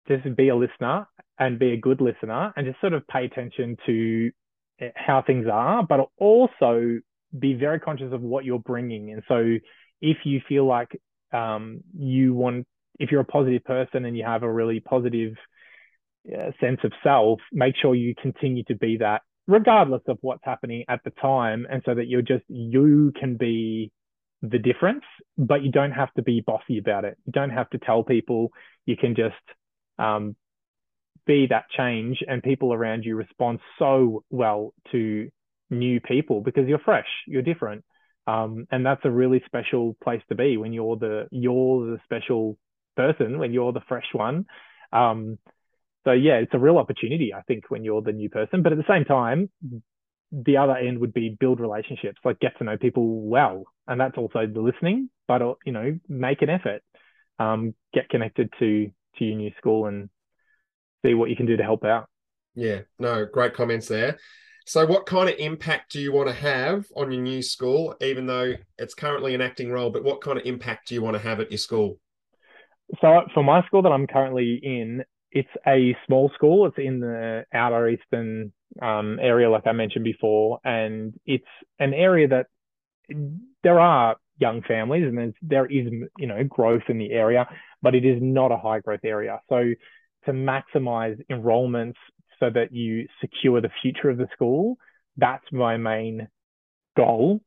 [0.10, 1.08] just be a listener
[1.40, 4.32] and be a good listener and just sort of pay attention to
[4.82, 7.00] eh, how things are, but also
[7.38, 9.12] be very conscious of what you're bringing.
[9.12, 9.58] And so
[10.02, 10.90] if you feel like
[11.34, 12.68] um, you want,
[13.00, 15.34] if you're a positive person and you have a really positive
[16.28, 20.84] uh, sense of self, make sure you continue to be that regardless of what's happening
[20.88, 21.66] at the time.
[21.70, 23.92] And so that you're just, you can be
[24.42, 25.04] the difference,
[25.38, 27.18] but you don't have to be bossy about it.
[27.26, 28.50] You don't have to tell people.
[28.86, 29.36] You can just
[30.00, 30.36] um,
[31.26, 35.30] be that change, and people around you respond so well to
[35.72, 37.86] new people because you're fresh, you're different.
[38.28, 42.58] Um, and that's a really special place to be when you're the you're the special
[42.98, 44.46] person, when you're the fresh one,
[44.94, 45.40] Um,
[46.06, 48.64] so yeah, it's a real opportunity, I think, when you're the new person.
[48.64, 49.50] But at the same time,
[50.32, 54.18] the other end would be build relationships, like get to know people well, and that's
[54.18, 55.10] also the listening.
[55.28, 56.82] But uh, you know, make an effort,
[57.40, 60.10] um, get connected to to your new school, and
[61.06, 62.08] see what you can do to help out.
[62.56, 64.20] Yeah, no, great comments there.
[64.66, 68.28] So, what kind of impact do you want to have on your new school, even
[68.28, 69.90] though it's currently an acting role?
[69.90, 72.00] But what kind of impact do you want to have at your school?
[73.02, 76.68] So, for my school that I'm currently in, it's a small school.
[76.68, 81.44] It's in the outer eastern um, area, like I mentioned before, and it's
[81.80, 82.48] an area that
[83.64, 85.88] there are young families and there is
[86.18, 87.48] you know growth in the area,
[87.82, 89.40] but it is not a high growth area.
[89.50, 89.74] So
[90.26, 91.96] to maximize enrollments
[92.42, 94.76] so that you secure the future of the school,
[95.16, 96.28] that's my main
[96.98, 97.40] goal.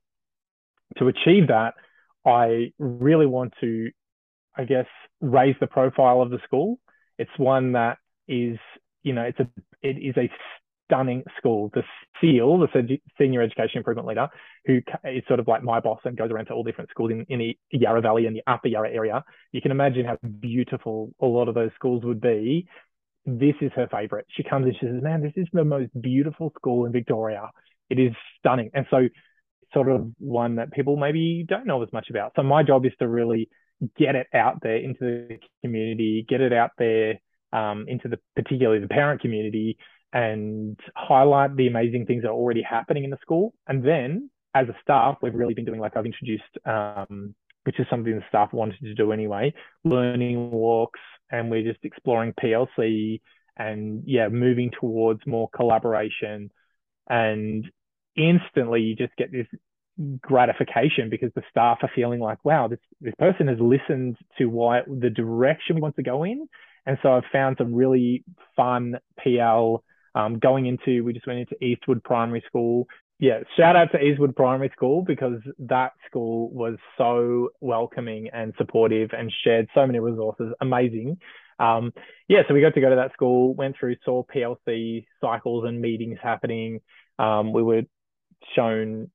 [0.99, 1.75] To achieve that,
[2.25, 3.91] I really want to,
[4.57, 4.87] I guess,
[5.21, 6.79] raise the profile of the school
[7.19, 8.59] it's one that is,
[9.03, 9.49] you know, it's a
[9.83, 10.31] it is a
[10.87, 11.71] stunning school.
[11.75, 11.83] The
[12.21, 14.29] SEIL, the Senior Education Improvement Leader,
[14.67, 17.25] who is sort of like my boss and goes around to all different schools in,
[17.29, 19.25] in the Yarra Valley and the Upper Yarra area.
[19.53, 22.67] You can imagine how beautiful a lot of those schools would be.
[23.27, 24.27] This is her favorite.
[24.37, 27.51] She comes and she says, Man, this is the most beautiful school in Victoria.
[27.89, 28.71] It is stunning.
[28.75, 29.09] And so,
[29.73, 32.33] sort of one that people maybe don't know as much about.
[32.37, 33.49] So, my job is to really
[33.97, 37.15] get it out there into the community, get it out there
[37.53, 39.79] um, into the particularly the parent community,
[40.13, 43.55] and highlight the amazing things that are already happening in the school.
[43.67, 47.87] And then, as a staff, we've really been doing like I've introduced, um, which is
[47.91, 51.01] something the staff wanted to do anyway, learning walks,
[51.31, 53.21] and we're just exploring PLC
[53.57, 56.51] and yeah, moving towards more collaboration.
[57.09, 57.71] And
[58.17, 59.47] instantly, you just get this
[60.21, 64.81] gratification because the staff are feeling like, wow, this, this person has listened to why
[64.87, 66.49] the direction we want to go in.
[66.87, 68.25] And so I've found some really
[68.57, 69.83] fun PL
[70.15, 72.87] um, going into, we just went into Eastwood Primary School.
[73.19, 79.11] Yeah, shout out to Eastwood Primary School because that school was so welcoming and supportive
[79.13, 80.53] and shared so many resources.
[80.61, 81.19] Amazing.
[81.59, 81.93] Um,
[82.29, 85.81] yeah, so we got to go to that school, went through, saw PLC cycles and
[85.81, 86.81] meetings happening.
[87.19, 87.83] Um, we were
[88.57, 89.11] shown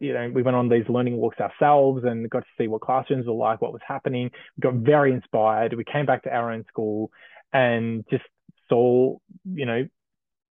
[0.00, 3.26] you know, we went on these learning walks ourselves and got to see what classrooms
[3.26, 4.30] were like, what was happening.
[4.56, 5.74] We got very inspired.
[5.74, 7.10] We came back to our own school
[7.52, 8.24] and just
[8.68, 9.86] saw, you know,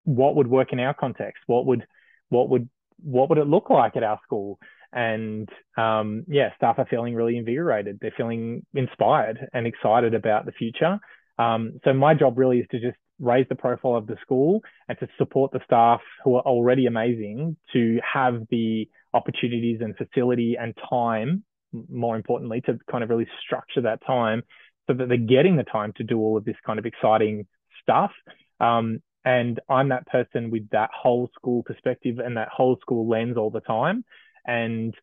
[0.04, 1.44] what would work in our context.
[1.48, 1.86] What would,
[2.32, 2.68] what would,
[3.04, 4.58] what would it look like at our school?
[4.94, 8.00] And um, yeah, staff are feeling really invigorated.
[8.02, 11.00] They're feeling inspired and excited about the future.
[11.38, 14.98] Um, so my job really is to just raise the profile of the school and
[15.00, 20.74] to support the staff who are already amazing to have the opportunities and facility and
[20.90, 21.44] time,
[21.90, 24.42] more importantly, to kind of really structure that time
[24.88, 27.48] so that they're getting the time to do all of this kind of exciting
[27.82, 28.12] stuff.
[28.60, 33.38] Um, and I'm that person with that whole school perspective and that whole school lens
[33.38, 34.04] all the time.
[34.46, 34.96] And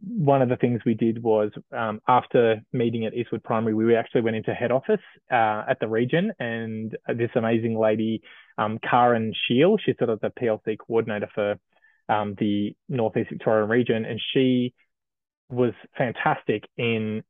[0.00, 4.22] one of the things we did was um, after meeting at Eastwood Primary, we actually
[4.22, 5.00] went into head office
[5.30, 8.22] uh, at the region, and this amazing lady,
[8.56, 11.56] um, Karen Shield, she's sort of the PLC coordinator for
[12.08, 14.72] um, the Northeast Victorian region, and she
[15.50, 17.22] was fantastic in,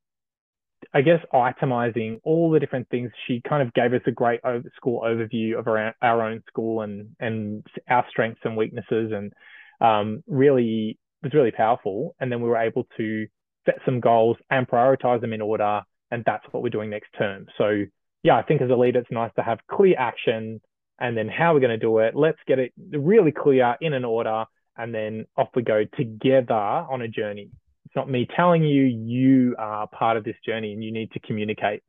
[0.94, 3.10] I guess, itemizing all the different things.
[3.26, 6.82] She kind of gave us a great over, school overview of our, our own school
[6.82, 9.32] and and our strengths and weaknesses, and
[9.80, 12.14] um, really was really powerful.
[12.20, 13.26] And then we were able to
[13.66, 17.46] set some goals and prioritize them in order, and that's what we're doing next term.
[17.58, 17.84] So
[18.22, 20.60] yeah, I think as a leader, it's nice to have clear action
[20.98, 22.14] and then how we're going to do it.
[22.14, 24.44] Let's get it really clear in an order
[24.76, 27.50] and then off we go together on a journey.
[27.90, 31.18] It's not me telling you you are part of this journey and you need to
[31.18, 31.82] communicate.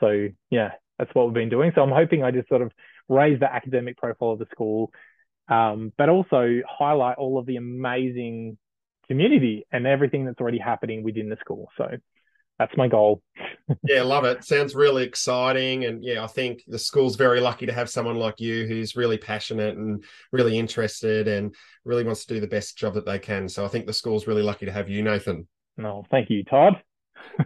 [0.00, 1.72] So yeah, that's what we've been doing.
[1.74, 2.72] So I'm hoping I just sort of
[3.06, 4.92] raise the academic profile of the school,
[5.48, 8.56] um, but also highlight all of the amazing
[9.08, 11.68] community and everything that's already happening within the school.
[11.76, 11.84] So
[12.62, 13.20] that's my goal.
[13.88, 14.44] yeah, love it.
[14.44, 15.84] Sounds really exciting.
[15.84, 19.18] And yeah, I think the school's very lucky to have someone like you who's really
[19.18, 21.54] passionate and really interested and
[21.84, 23.48] really wants to do the best job that they can.
[23.48, 25.48] So I think the school's really lucky to have you, Nathan.
[25.76, 26.80] No, thank you, Todd.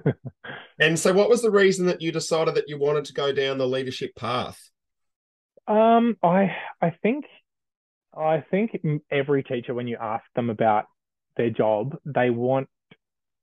[0.78, 3.56] and so what was the reason that you decided that you wanted to go down
[3.56, 4.60] the leadership path?
[5.66, 7.24] Um, I I think
[8.16, 8.78] I think
[9.10, 10.84] every teacher when you ask them about
[11.36, 12.68] their job, they want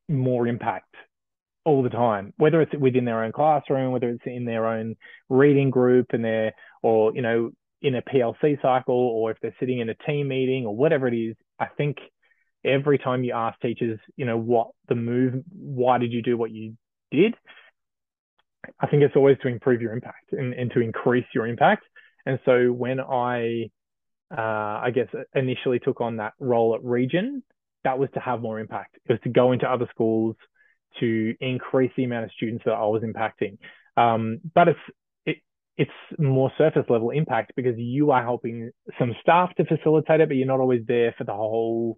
[0.10, 0.96] more impact
[1.66, 4.96] all the time, whether it's within their own classroom, whether it's in their own
[5.30, 7.52] reading group and their, or, you know,
[7.82, 11.16] in a PLC cycle, or if they're sitting in a team meeting or whatever it
[11.16, 11.98] is, I think
[12.66, 16.52] every time you ask teachers, you know, what the move, why did you do what
[16.52, 16.76] you
[17.12, 17.36] did?
[18.80, 21.84] I think it's always to improve your impact and, and to increase your impact.
[22.26, 23.70] And so when I,
[24.36, 24.42] uh,
[24.82, 27.44] I guess, initially took on that role at Region,
[27.84, 28.96] that was to have more impact.
[29.08, 30.38] It was to go into other schools
[31.00, 33.58] to increase the amount of students that I was impacting.
[33.96, 34.80] Um, but it's
[35.26, 35.38] it,
[35.78, 40.36] it's more surface level impact because you are helping some staff to facilitate it, but
[40.36, 41.98] you're not always there for the whole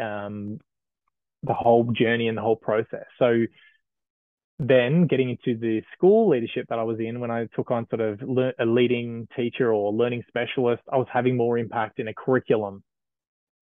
[0.00, 0.58] um,
[1.42, 3.06] the whole journey and the whole process.
[3.18, 3.46] So
[4.58, 8.02] then getting into the school leadership that I was in when I took on sort
[8.02, 12.14] of le- a leading teacher or learning specialist, I was having more impact in a
[12.14, 12.82] curriculum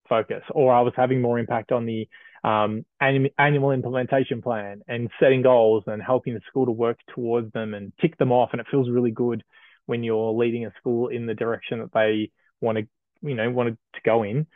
[0.09, 2.07] focus, or I was having more impact on the
[2.43, 7.73] um, annual implementation plan and setting goals and helping the school to work towards them
[7.73, 8.49] and tick them off.
[8.51, 9.43] And it feels really good
[9.85, 12.31] when you're leading a school in the direction that they
[12.61, 12.87] want to,
[13.21, 14.47] you know, wanted to go in.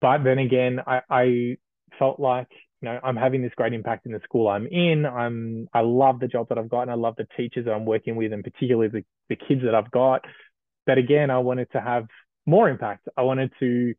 [0.00, 1.56] But then again, I, I
[1.98, 2.48] felt like
[2.80, 5.04] you know, I'm having this great impact in the school I'm in.
[5.04, 7.84] I'm I love the job that I've got and I love the teachers that I'm
[7.84, 10.24] working with and particularly the, the kids that I've got.
[10.86, 12.06] But again, I wanted to have
[12.46, 13.08] more impact.
[13.16, 13.94] I wanted to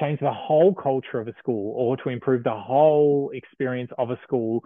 [0.00, 4.18] change the whole culture of a school or to improve the whole experience of a
[4.24, 4.64] school.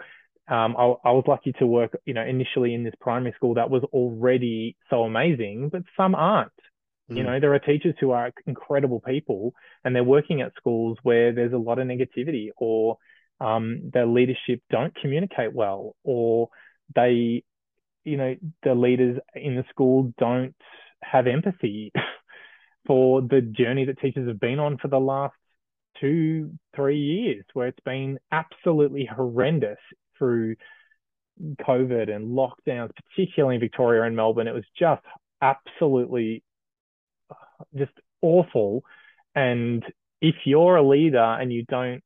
[0.48, 3.70] Um, I, I was lucky to work, you know, initially in this primary school that
[3.70, 6.52] was already so amazing, but some aren't.
[7.10, 7.16] Mm.
[7.16, 9.54] You know, there are teachers who are incredible people
[9.84, 12.98] and they're working at schools where there's a lot of negativity or
[13.40, 16.48] um, their leadership don't communicate well or
[16.94, 17.42] they,
[18.04, 20.54] you know, the leaders in the school don't
[21.02, 21.92] have empathy
[22.86, 25.34] for the journey that teachers have been on for the last
[26.00, 29.78] two, three years, where it's been absolutely horrendous
[30.18, 30.56] through
[31.40, 34.48] COVID and lockdowns, particularly in Victoria and Melbourne.
[34.48, 35.02] It was just
[35.40, 36.42] absolutely
[37.30, 38.84] uh, just awful.
[39.34, 39.84] And
[40.20, 42.02] if you're a leader and you don't,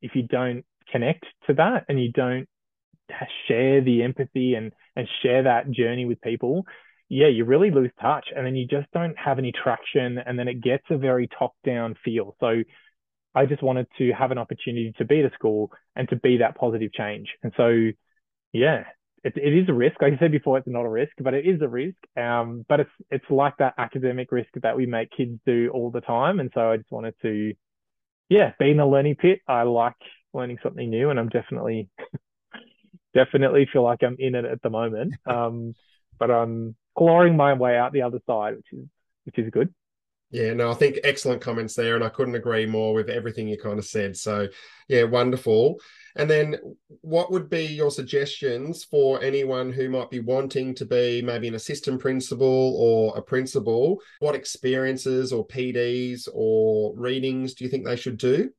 [0.00, 2.48] if you don't connect to that and you don't
[3.46, 6.64] share the empathy and and share that journey with people,
[7.08, 10.48] yeah, you really lose touch, and then you just don't have any traction, and then
[10.48, 12.36] it gets a very top down feel.
[12.40, 12.62] So.
[13.34, 16.38] I just wanted to have an opportunity to be at a school and to be
[16.38, 17.28] that positive change.
[17.42, 17.90] And so,
[18.52, 18.84] yeah,
[19.24, 20.00] it, it is a risk.
[20.00, 21.96] Like I said before, it's not a risk, but it is a risk.
[22.16, 26.00] Um, but it's it's like that academic risk that we make kids do all the
[26.00, 26.40] time.
[26.40, 27.54] And so I just wanted to,
[28.28, 29.40] yeah, be in a learning pit.
[29.46, 29.94] I like
[30.32, 31.88] learning something new, and I'm definitely
[33.14, 35.14] definitely feel like I'm in it at the moment.
[35.26, 35.74] Um,
[36.18, 38.86] but I'm clawing my way out the other side, which is
[39.24, 39.72] which is good.
[40.30, 43.56] Yeah, no, I think excellent comments there, and I couldn't agree more with everything you
[43.56, 44.14] kind of said.
[44.14, 44.48] So,
[44.86, 45.80] yeah, wonderful.
[46.16, 46.56] And then,
[47.00, 51.54] what would be your suggestions for anyone who might be wanting to be maybe an
[51.54, 54.02] assistant principal or a principal?
[54.18, 58.50] What experiences or PDs or readings do you think they should do?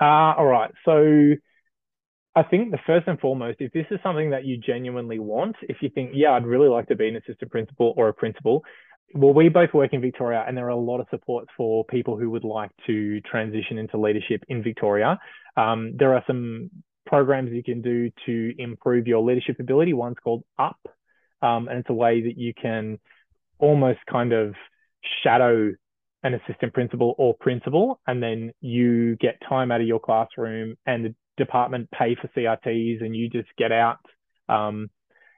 [0.00, 0.70] Uh, all right.
[0.86, 1.34] So,
[2.36, 5.76] I think the first and foremost, if this is something that you genuinely want, if
[5.80, 8.64] you think, yeah, I'd really like to be an assistant principal or a principal,
[9.14, 12.18] well, we both work in Victoria, and there are a lot of supports for people
[12.18, 15.20] who would like to transition into leadership in Victoria.
[15.56, 16.70] Um, there are some
[17.06, 19.92] programs you can do to improve your leadership ability.
[19.92, 20.78] One's called UP,
[21.42, 22.98] um, and it's a way that you can
[23.58, 24.54] almost kind of
[25.22, 25.72] shadow
[26.24, 31.14] an assistant principal or principal, and then you get time out of your classroom, and
[31.36, 33.98] department pay for CRTs, and you just get out.
[34.48, 34.90] Um,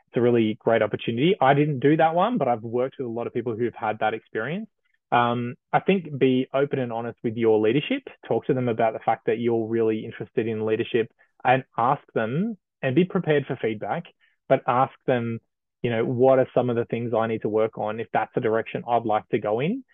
[0.09, 1.37] it's a really great opportunity.
[1.41, 3.99] I didn't do that one, but I've worked with a lot of people who've had
[4.01, 4.69] that experience.
[5.13, 8.03] Um, I think be open and honest with your leadership.
[8.27, 11.11] Talk to them about the fact that you're really interested in leadership
[11.45, 14.05] and ask them and be prepared for feedback,
[14.49, 15.39] but ask them,
[15.83, 18.33] you know, what are some of the things I need to work on if that's
[18.35, 19.85] the direction I'd like to go in?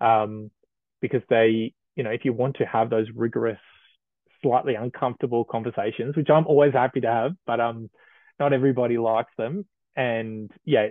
[0.00, 0.50] Um,
[1.00, 3.58] because they, you know, if you want to have those rigorous,
[4.42, 7.90] slightly uncomfortable conversations, which I'm always happy to have, but um,
[8.38, 9.66] not everybody likes them.
[9.96, 10.88] And yeah,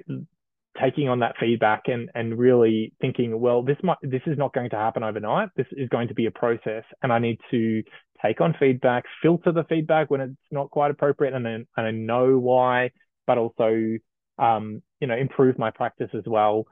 [0.80, 4.70] taking on that feedback and and really thinking, well, this might this is not going
[4.70, 5.50] to happen overnight.
[5.56, 7.84] This is going to be a process, and I need to
[8.22, 11.92] take on feedback, filter the feedback when it's not quite appropriate, and then and I
[11.92, 12.92] know why,
[13.28, 13.98] but also
[14.38, 16.66] um, you know improve my practice as well,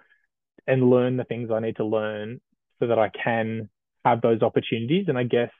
[0.67, 2.39] and learn the things I need to learn
[2.79, 3.69] so that I can
[4.05, 5.05] have those opportunities.
[5.07, 5.51] And I guess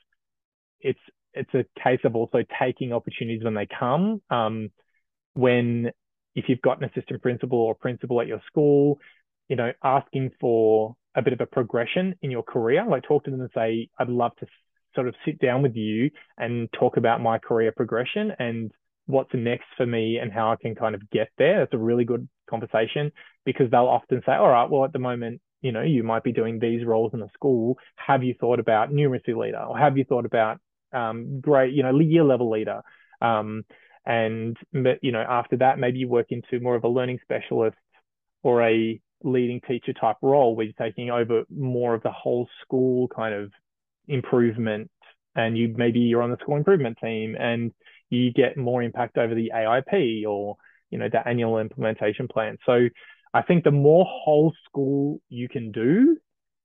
[0.81, 0.99] it's
[1.33, 4.21] it's a case of also taking opportunities when they come.
[4.29, 4.69] Um,
[5.33, 5.91] when
[6.35, 8.99] if you've got an assistant principal or principal at your school,
[9.47, 13.31] you know, asking for a bit of a progression in your career, like talk to
[13.31, 14.47] them and say, I'd love to
[14.95, 18.71] sort of sit down with you and talk about my career progression and
[19.05, 21.59] what's next for me and how I can kind of get there.
[21.59, 23.11] That's a really good conversation
[23.45, 26.31] because they'll often say, all right, well, at the moment, you know, you might be
[26.31, 27.77] doing these roles in the school.
[27.95, 30.59] Have you thought about numeracy leader or have you thought about
[30.93, 32.81] um, great, you know, year level leader?
[33.21, 33.63] Um,
[34.05, 37.77] And you know, after that, maybe you work into more of a learning specialist
[38.43, 43.07] or a leading teacher type role where you're taking over more of the whole school
[43.09, 43.51] kind of
[44.07, 44.89] improvement
[45.35, 47.71] and you maybe you're on the school improvement team and
[48.09, 50.55] you get more impact over the AIP or
[50.89, 52.57] you know the annual implementation plan.
[52.65, 52.87] So
[53.33, 56.17] I think the more whole school you can do,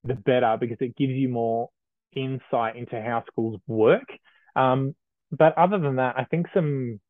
[0.04, 1.68] the better because it gives you more
[2.16, 4.08] insight into how schools work.
[4.56, 4.94] Um,
[5.30, 7.00] but other than that, I think some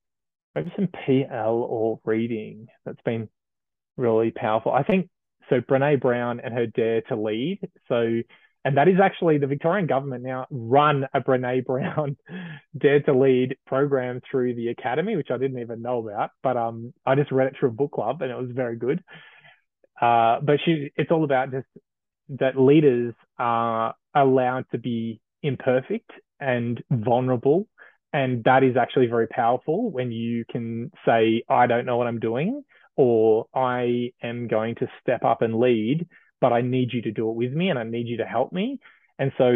[0.55, 3.29] maybe some PL or reading that's been
[3.97, 4.73] really powerful.
[4.73, 5.09] I think
[5.51, 5.61] so.
[5.61, 7.61] Brene Brown and her Dare to Lead.
[7.89, 8.23] So
[8.65, 12.17] and that is actually the Victorian government now run a Brene Brown
[12.79, 16.31] Dare to Lead program through the academy, which I didn't even know about.
[16.43, 19.05] But um, I just read it through a book club, and it was very good.
[20.01, 21.67] Uh, but she, it's all about just
[22.29, 26.11] that leaders are allowed to be imperfect
[26.41, 27.69] and vulnerable,
[28.13, 32.21] and that is actually very powerful when you can say, "I don't know what I'm
[32.21, 32.65] doing,"
[32.97, 36.07] or "I am going to step up and lead."
[36.45, 38.53] but I need you to do it with me and I need you to help
[38.53, 38.79] me.
[39.19, 39.47] And so,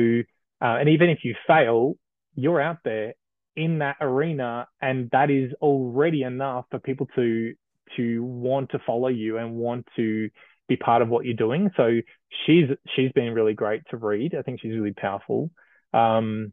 [0.62, 1.98] uh, and even if you fail,
[2.34, 3.12] you're out there
[3.56, 7.52] in that arena, and that is already enough for people to
[7.96, 10.30] to want to follow you and want to
[10.68, 11.70] be part of what you're doing.
[11.76, 12.00] So
[12.46, 14.34] she's she's been really great to read.
[14.34, 15.50] I think she's really powerful.
[15.92, 16.52] Um,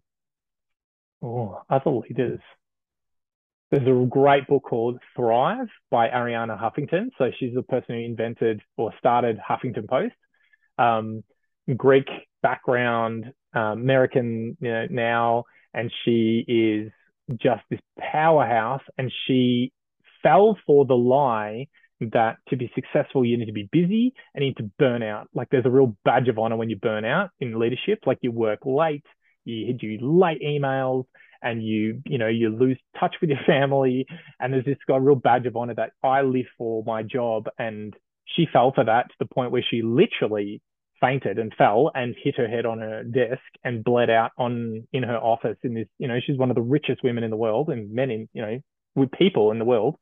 [1.21, 2.39] oh, other leaders.
[3.71, 7.09] There's a great book called Thrive by Arianna Huffington.
[7.17, 10.13] So she's the person who invented or started Huffington Post
[10.77, 11.23] um,
[11.75, 12.07] Greek
[12.41, 15.43] background, uh, American you know, now,
[15.73, 16.91] and she is
[17.41, 18.83] just this powerhouse.
[18.97, 19.71] And she
[20.21, 21.67] fell for the lie
[21.99, 25.27] that to be successful, you need to be busy and you need to burn out.
[25.33, 27.99] Like there's a real badge of honor when you burn out in leadership.
[28.05, 29.05] Like you work late,
[29.43, 31.05] you do late emails,
[31.41, 34.05] and you you know you lose touch with your family.
[34.39, 37.47] And there's this got a real badge of honor that I live for my job
[37.57, 40.61] and she fell for that to the point where she literally
[40.99, 45.03] fainted and fell and hit her head on her desk and bled out on in
[45.03, 47.69] her office in this you know she's one of the richest women in the world
[47.69, 48.59] and men in you know
[48.95, 49.95] with people in the world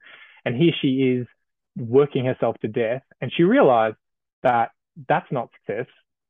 [0.45, 1.27] and here she is
[1.77, 3.95] working herself to death and she realized
[4.43, 4.69] that
[5.07, 5.87] that's not success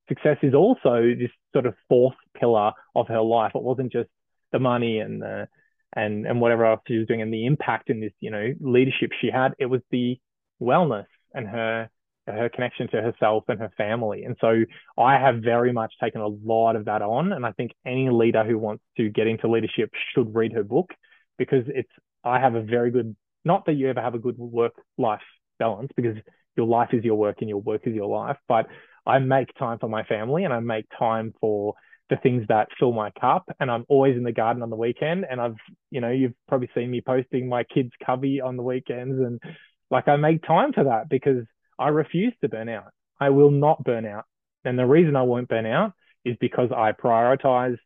[0.08, 4.10] success is also this sort of fourth pillar of her life it wasn't just
[4.52, 5.48] the money and the
[5.96, 9.12] and and whatever else she was doing and the impact in this you know leadership
[9.20, 10.18] she had it was the
[10.62, 11.89] wellness and her
[12.28, 14.24] her connection to herself and her family.
[14.24, 14.64] And so
[14.98, 17.34] I have very much taken a lot of that on.
[17.34, 20.91] And I think any leader who wants to get into leadership should read her book
[21.38, 21.89] because it's,
[22.24, 23.16] I have a very good,
[23.46, 25.22] not that you ever have a good work life
[25.60, 26.18] balance because
[26.56, 28.68] your life is your work and your work is your life, but
[29.06, 31.74] I make time for my family and I make time for
[32.10, 33.44] the things that fill my cup.
[33.60, 35.26] And I'm always in the garden on the weekend.
[35.30, 35.56] And I've,
[35.89, 39.41] you know, you've probably seen me posting my kids' covey on the weekends and
[39.89, 41.46] like I make time for that because
[41.78, 42.91] I refuse to burn out.
[43.20, 44.26] I will not burn out.
[44.66, 45.94] And the reason I won't burn out
[46.26, 47.78] is because I prioritize.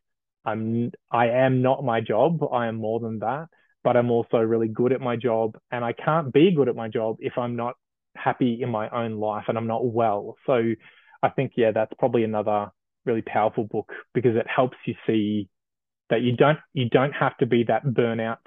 [0.44, 2.42] I'm I am not my job.
[2.52, 3.48] I am more than that,
[3.88, 6.88] but I'm also really good at my job and I can't be good at my
[6.88, 7.74] job if I'm not
[8.14, 10.36] happy in my own life and I'm not well.
[10.44, 10.60] So
[11.22, 12.66] I think yeah, that's probably another
[13.06, 15.48] really powerful book because it helps you see
[16.10, 18.44] that you don't you don't have to be that burnout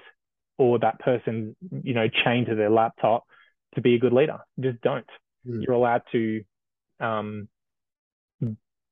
[0.58, 3.24] or that person, you know, chained to their laptop
[3.74, 4.38] to be a good leader.
[4.60, 5.10] Just don't.
[5.44, 5.64] Mm.
[5.66, 6.42] You're allowed to
[7.00, 7.48] um,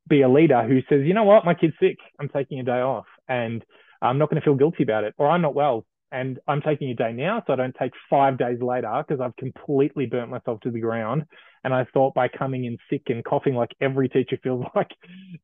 [0.09, 1.99] be a leader who says, you know what, my kid's sick.
[2.19, 3.65] I'm taking a day off and
[4.03, 6.91] I'm not going to feel guilty about it, or I'm not well and I'm taking
[6.91, 10.61] a day now so I don't take five days later because I've completely burnt myself
[10.63, 11.25] to the ground.
[11.63, 14.91] And I thought by coming in sick and coughing like every teacher feels like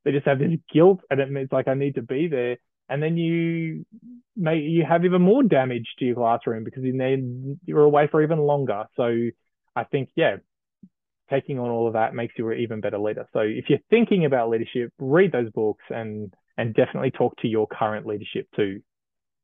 [0.05, 2.57] they just have this guilt and it means like I need to be there
[2.89, 3.85] and then you
[4.37, 8.39] may you have even more damage to your classroom because need you're away for even
[8.39, 8.85] longer.
[8.97, 9.29] So
[9.75, 10.37] I think yeah,
[11.31, 13.27] taking on all of that makes you an even better leader.
[13.33, 17.67] So if you're thinking about leadership, read those books and and definitely talk to your
[17.67, 18.81] current leadership too.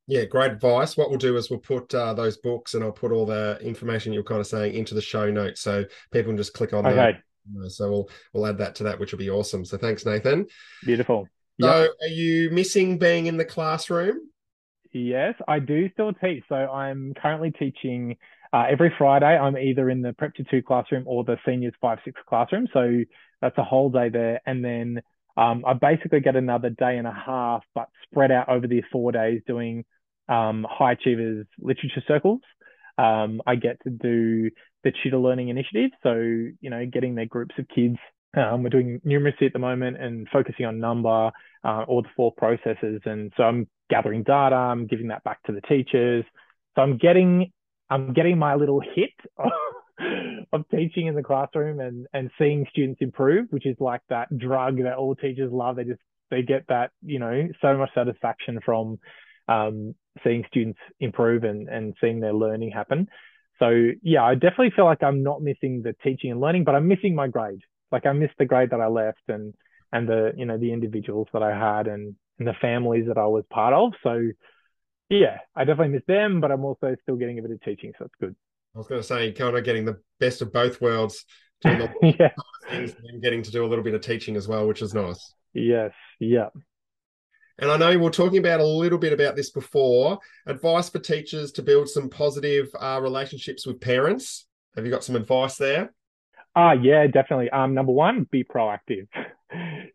[0.07, 0.97] Yeah, great advice.
[0.97, 4.13] What we'll do is we'll put uh, those books and I'll put all the information
[4.13, 7.19] you're kind of saying into the show notes so people can just click on okay.
[7.69, 9.65] So we'll we'll add that to that, which will be awesome.
[9.65, 10.47] So thanks, Nathan.
[10.85, 11.29] Beautiful.
[11.61, 11.91] So, yep.
[12.01, 14.29] are you missing being in the classroom?
[14.93, 16.45] Yes, I do still teach.
[16.49, 18.17] So, I'm currently teaching
[18.53, 19.37] uh, every Friday.
[19.39, 22.69] I'm either in the Prep to Two classroom or the Seniors Five Six classroom.
[22.73, 23.03] So,
[23.41, 24.41] that's a whole day there.
[24.47, 25.03] And then
[25.37, 29.13] um, I basically get another day and a half, but spread out over the four
[29.13, 29.85] days doing
[30.29, 32.41] um, high achievers literature circles.
[32.99, 34.51] Um, I get to do
[34.85, 35.91] the tutor learning initiative.
[36.03, 37.97] So, you know, getting their groups of kids
[38.37, 41.31] um, we're doing numeracy at the moment and focusing on number
[41.65, 43.03] uh, or the four processes.
[43.05, 46.25] And so I'm gathering data, I'm giving that back to the teachers.
[46.75, 47.53] So I'm getting
[47.91, 49.11] I'm getting my little hit
[50.53, 54.83] of teaching in the classroom and and seeing students improve, which is like that drug
[54.83, 55.77] that all teachers love.
[55.77, 58.99] They just they get that you know so much satisfaction from
[59.49, 63.09] um, seeing students improve and and seeing their learning happen.
[63.59, 66.89] So yeah, I definitely feel like I'm not missing the teaching and learning, but I'm
[66.89, 67.61] missing my grade.
[67.91, 69.55] Like I missed the grade that I left and
[69.93, 73.27] and the you know the individuals that I had and and the families that I
[73.27, 73.93] was part of.
[74.03, 74.21] So
[75.11, 78.07] yeah, I definitely miss them, but I'm also still getting a bit of teaching, so
[78.07, 78.35] it's good.
[78.75, 81.25] I was going to say, kind of getting the best of both worlds,
[81.65, 82.31] yeah.
[82.71, 85.35] and getting to do a little bit of teaching as well, which is nice.
[85.53, 86.49] Yes, yeah.
[87.59, 90.19] And I know we were talking about a little bit about this before.
[90.47, 94.47] Advice for teachers to build some positive uh, relationships with parents.
[94.75, 95.93] Have you got some advice there?
[96.57, 97.51] Ah, uh, yeah, definitely.
[97.51, 99.07] Um, number one, be proactive.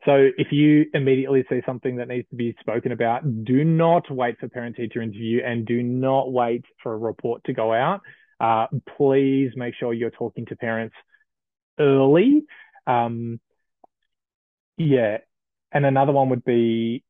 [0.06, 4.40] So if you immediately see something that needs to be spoken about, do not wait
[4.40, 8.02] for parent teacher interview and do not wait for a report to go out.
[8.40, 8.68] Uh,
[8.98, 10.96] please make sure you're talking to parents
[11.80, 12.44] early.
[12.86, 13.40] Um,
[14.78, 15.18] yeah.
[15.72, 17.04] And another one would be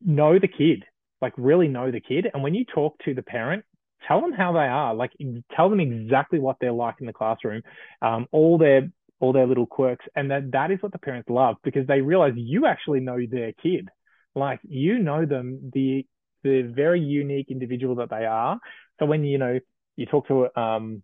[0.00, 0.84] know the kid,
[1.20, 2.26] like really know the kid.
[2.32, 3.64] And when you talk to the parent,
[4.06, 5.12] tell them how they are, like
[5.54, 7.62] tell them exactly what they're like in the classroom,
[8.02, 8.90] um, all their
[9.20, 12.32] all their little quirks, and that that is what the parents love because they realize
[12.36, 13.88] you actually know their kid,
[14.34, 16.06] like you know them, the
[16.44, 18.60] the very unique individual that they are.
[18.98, 19.58] So when you know
[19.98, 21.02] you talk to um,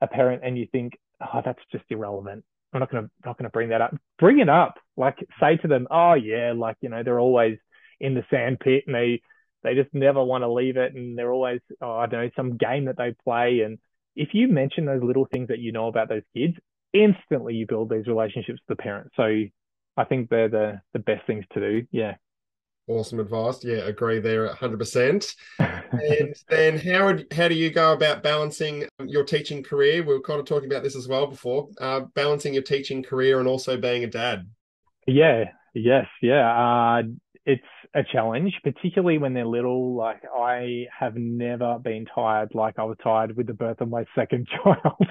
[0.00, 2.44] a parent and you think, oh, that's just irrelevant.
[2.72, 3.94] I'm not gonna not gonna bring that up.
[4.18, 4.74] Bring it up.
[4.96, 7.56] Like say to them, oh yeah, like you know they're always
[8.00, 9.22] in the sand pit and they
[9.62, 12.56] they just never want to leave it and they're always oh, I don't know some
[12.56, 13.78] game that they play and
[14.16, 16.54] if you mention those little things that you know about those kids,
[16.92, 19.10] instantly you build these relationships with the parents.
[19.16, 19.44] So
[19.96, 21.86] I think they're the the best things to do.
[21.92, 22.16] Yeah.
[22.88, 23.64] Awesome advice.
[23.64, 25.34] Yeah, agree there 100%.
[25.58, 30.02] and then how would, how do you go about balancing your teaching career?
[30.02, 33.40] We were kind of talking about this as well before, uh, balancing your teaching career
[33.40, 34.48] and also being a dad.
[35.06, 36.50] Yeah, yes, yeah.
[36.50, 37.02] Uh,
[37.44, 37.62] it's
[37.94, 39.94] a challenge, particularly when they're little.
[39.96, 44.04] Like I have never been tired like I was tired with the birth of my
[44.14, 45.06] second child.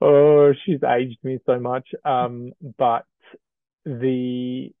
[0.00, 1.88] oh, she's aged me so much.
[2.04, 3.04] Um, but
[3.84, 4.72] the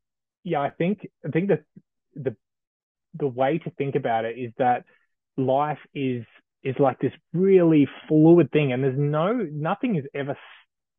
[0.44, 1.62] yeah, I think I think that
[2.14, 2.36] the
[3.14, 4.84] the way to think about it is that
[5.36, 6.24] life is
[6.62, 10.36] is like this really fluid thing, and there's no nothing is ever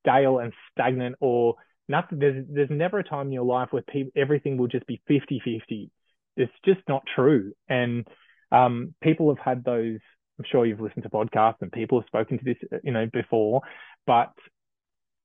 [0.02, 1.56] stale and stagnant or
[1.88, 5.02] nothing there's there's never a time in your life where people everything will just be
[5.08, 5.92] 50 50
[6.38, 8.08] it's just not true and
[8.52, 10.00] um, people have had those
[10.40, 13.62] i'm sure you've listened to podcasts and people have spoken to this you know before
[14.08, 14.32] but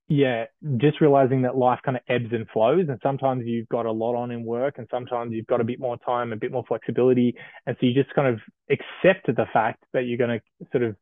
[0.08, 0.44] yeah
[0.76, 4.14] just realizing that life kind of ebbs and flows and sometimes you've got a lot
[4.14, 7.34] on in work and sometimes you've got a bit more time a bit more flexibility
[7.66, 8.40] and so you just kind of
[8.70, 10.96] accept the fact that you're going to sort of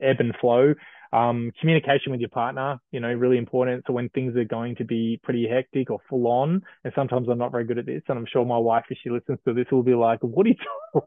[0.00, 0.74] ebb and flow
[1.12, 3.84] um, communication with your partner, you know, really important.
[3.86, 7.38] So when things are going to be pretty hectic or full on, and sometimes I'm
[7.38, 9.66] not very good at this, and I'm sure my wife, if she listens to this,
[9.70, 10.50] will be like, "What are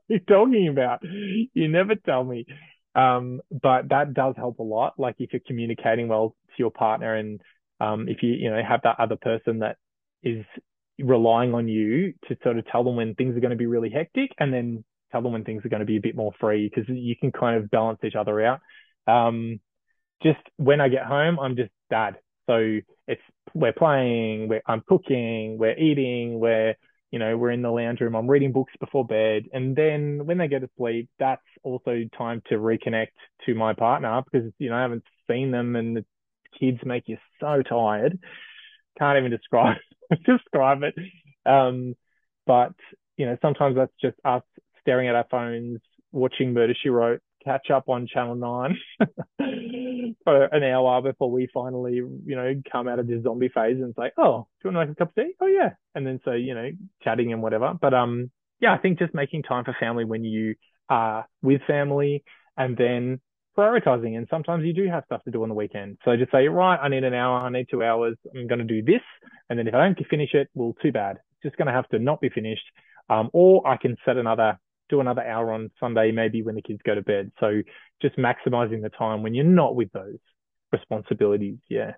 [0.08, 1.00] you, talking about?
[1.04, 2.46] You never tell me."
[2.96, 4.94] Um, but that does help a lot.
[4.98, 7.42] Like if you're communicating well your partner, and
[7.80, 9.78] um, if you, you know, have that other person that
[10.24, 10.46] is
[11.00, 13.90] relying on you to sort of tell them when things are going to be really
[13.90, 16.70] hectic, and then tell them when things are going to be a bit more free,
[16.70, 18.60] because you can kind of balance each other out.
[19.08, 19.60] Um,
[20.22, 22.18] just when I get home, I'm just dad.
[22.50, 23.22] So it's
[23.54, 26.76] we're playing, we're I'm cooking, we're eating, we're
[27.12, 28.16] you know we're in the lounge room.
[28.16, 32.42] I'm reading books before bed, and then when they go to sleep, that's also time
[32.50, 33.08] to reconnect
[33.46, 36.06] to my partner because you know I haven't seen them, and the
[36.58, 38.20] kids make you so tired.
[38.98, 39.78] Can't even describe
[40.26, 40.96] describe it.
[41.46, 41.96] Um,
[42.46, 42.74] but
[43.18, 44.44] you know sometimes that's just us
[44.82, 45.80] staring at our phones,
[46.12, 48.78] watching Murder She Wrote, catch up on Channel 9
[50.24, 53.94] for an hour before we finally, you know, come out of this zombie phase and
[53.98, 55.34] say, oh, do you want to make a cup of tea?
[55.40, 55.72] Oh, yeah.
[55.96, 56.70] And then so, you know,
[57.04, 57.74] chatting and whatever.
[57.80, 60.56] But um, yeah, I think just making time for family when you
[60.90, 62.24] are with family
[62.58, 63.22] and then
[63.60, 64.18] prioritizing.
[64.18, 65.98] And sometimes you do have stuff to do on the weekend.
[66.06, 68.66] So just say, right, I need an hour, I need two hours, I'm going to
[68.66, 69.02] do this.
[69.50, 71.18] And then if I don't finish it, well, too bad.
[71.18, 72.66] It's just going to have to not be finished.
[73.10, 74.58] Um, or I can set another
[74.90, 77.32] do another hour on Sunday, maybe when the kids go to bed.
[77.40, 77.62] So
[78.02, 80.18] just maximizing the time when you're not with those
[80.72, 81.60] responsibilities.
[81.70, 81.94] Yeah.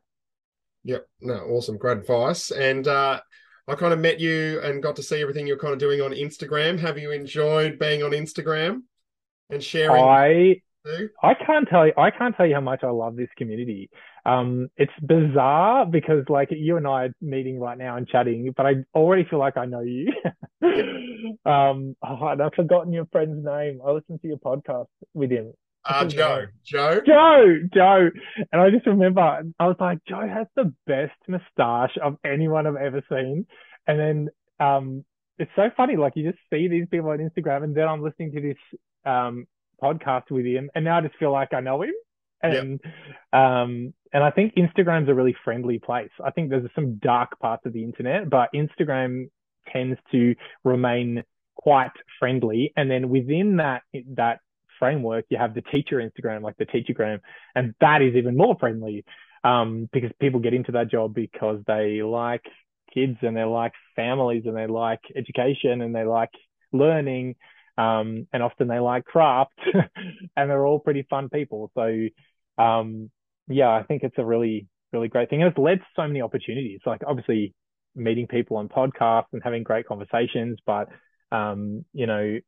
[0.84, 1.08] Yep.
[1.22, 1.78] No, awesome.
[1.78, 2.52] Great advice.
[2.52, 3.22] And uh,
[3.68, 6.12] I kind of met you and got to see everything you're kind of doing on
[6.12, 6.80] Instagram.
[6.80, 8.82] Have you enjoyed being on Instagram
[9.50, 10.04] and sharing?
[10.04, 10.62] I
[11.22, 13.90] I can't tell you I can't tell you how much I love this community.
[14.26, 18.66] Um, it's bizarre because like you and I are meeting right now and chatting, but
[18.66, 20.12] I already feel like I know you.
[21.46, 23.80] um, oh, and I've forgotten your friend's name.
[23.86, 25.54] I listened to your podcast with him.
[25.84, 26.46] Uh, Joe.
[26.64, 27.02] Joe.
[27.06, 27.58] Joe.
[27.74, 28.10] Joe.
[28.52, 29.22] And I just remember
[29.60, 33.48] I was like, Joe has the best moustache of anyone I've ever seen.
[33.88, 34.30] And then
[34.60, 35.04] um,
[35.40, 35.98] it's so funny.
[35.98, 38.58] Like you just see these people on Instagram, and then I'm listening to this
[39.06, 39.48] um,
[39.82, 41.94] podcast with him, and now I just feel like I know him.
[42.44, 43.40] And yep.
[43.42, 46.10] um, and I think Instagram's a really friendly place.
[46.24, 49.30] I think there's some dark parts of the internet, but Instagram
[49.72, 51.24] tends to remain
[51.56, 52.74] quite friendly.
[52.76, 53.84] And then within that
[54.16, 54.40] that
[54.80, 57.20] framework, you have the teacher Instagram, like the Teachergram,
[57.56, 59.06] and that is even more friendly
[59.44, 62.44] um, because people get into that job because they like
[62.94, 66.32] kids and they like families and they like education and they like
[66.74, 67.36] learning
[67.82, 69.60] um, and often they like craft
[70.36, 71.72] and they're all pretty fun people.
[71.76, 72.08] So
[72.62, 73.10] um,
[73.48, 76.22] yeah, I think it's a really really great thing, and it's led to so many
[76.22, 76.82] opportunities.
[76.86, 77.54] Like obviously
[77.96, 80.90] meeting people on podcasts and having great conversations, but
[81.32, 82.40] um, you know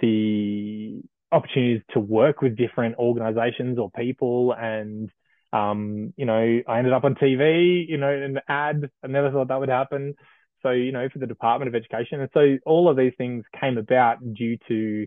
[0.00, 1.02] the
[1.32, 5.10] opportunities to work with different organizations or people and
[5.52, 8.88] um, you know, I ended up on TV, you know, in an ad.
[9.04, 10.14] I never thought that would happen.
[10.62, 12.20] So, you know, for the Department of Education.
[12.20, 15.06] And so all of these things came about due to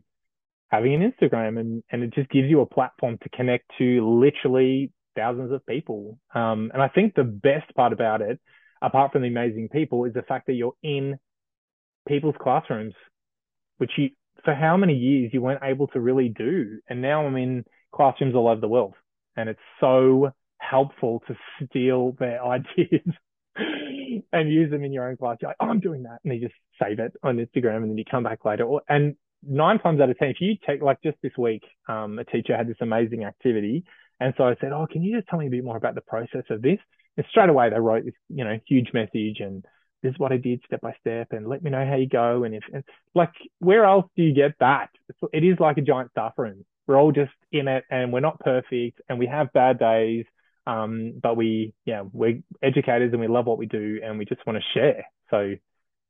[0.70, 4.92] having an Instagram and, and it just gives you a platform to connect to literally
[5.16, 6.20] thousands of people.
[6.34, 8.40] Um, and I think the best part about it,
[8.82, 11.18] apart from the amazing people, is the fact that you're in
[12.08, 12.94] people's classrooms,
[13.78, 14.10] which you,
[14.44, 16.80] for how many years you weren't able to really do.
[16.90, 18.96] And now I'm in classrooms all over the world
[19.38, 23.08] and it's so helpful to steal their ideas
[24.34, 25.38] and use them in your own class.
[25.42, 26.20] You're like, oh, I'm doing that.
[26.24, 28.66] And you just save it on Instagram and then you come back later.
[28.90, 29.16] And
[29.48, 32.56] nine times out of 10, if you take like just this week, um, a teacher
[32.56, 33.84] had this amazing activity.
[34.20, 36.02] And so I said, oh, can you just tell me a bit more about the
[36.02, 36.80] process of this?
[37.18, 39.64] And straight away they wrote this, you know, huge message and
[40.04, 42.44] this is what I did step by step and let me know how you go.
[42.44, 42.84] And if, and
[43.14, 44.90] like, where else do you get that?
[45.34, 48.40] It is like a giant staff room we're all just in it and we're not
[48.40, 50.26] perfect and we have bad days.
[50.68, 54.46] Um, but we, yeah, we're educators and we love what we do and we just
[54.46, 55.06] want to share.
[55.30, 55.56] So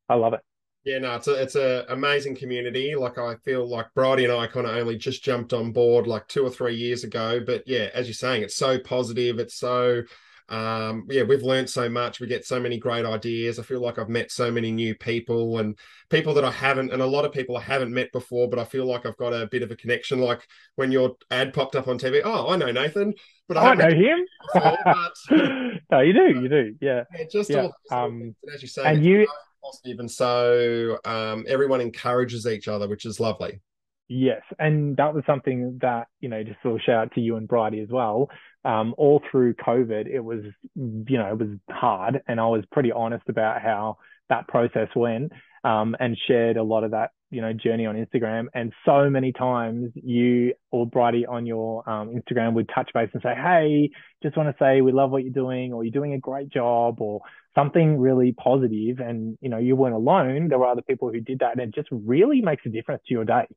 [0.10, 0.42] I love it.
[0.86, 2.96] Yeah, no, it's a it's a amazing community.
[2.96, 6.28] Like I feel like Bridie and I kind of only just jumped on board like
[6.28, 7.42] two or three years ago.
[7.44, 9.40] But yeah, as you're saying, it's so positive.
[9.40, 10.04] It's so
[10.50, 12.20] um, yeah, we've learned so much.
[12.20, 13.58] We get so many great ideas.
[13.58, 15.78] I feel like I've met so many new people and
[16.10, 18.64] people that I haven't, and a lot of people I haven't met before, but I
[18.64, 20.20] feel like I've got a bit of a connection.
[20.20, 23.14] Like when your ad popped up on TV, oh, I know Nathan,
[23.48, 24.26] but I, I know him.
[24.54, 25.14] Before, but,
[25.92, 27.04] no, you do, you do, yeah.
[27.18, 27.70] yeah just yeah.
[27.90, 29.28] All, um, as you say, and you
[29.64, 33.62] positive, and so um, everyone encourages each other, which is lovely.
[34.08, 37.38] Yes, and that was something that you know, just sort of shout out to you
[37.38, 38.30] and Bridie as well.
[38.66, 40.44] Um, all through COVID, it was
[40.76, 43.98] you know it was hard, and I was pretty honest about how
[44.30, 45.32] that process went,
[45.64, 48.46] um, and shared a lot of that you know journey on Instagram.
[48.54, 53.22] And so many times, you or Bridie on your um, Instagram would touch base and
[53.22, 53.92] say, "Hey,
[54.24, 57.02] just want to say we love what you're doing, or you're doing a great job,
[57.02, 57.22] or
[57.54, 60.48] something really positive." And you know, you weren't alone.
[60.50, 63.14] There were other people who did that, and it just really makes a difference to
[63.14, 63.48] your day.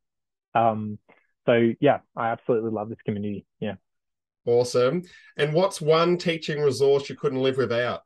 [0.54, 0.98] Um,
[1.46, 3.46] so yeah, I absolutely love this community.
[3.60, 3.76] Yeah.
[4.48, 5.02] Awesome.
[5.36, 8.00] And what's one teaching resource you couldn't live without?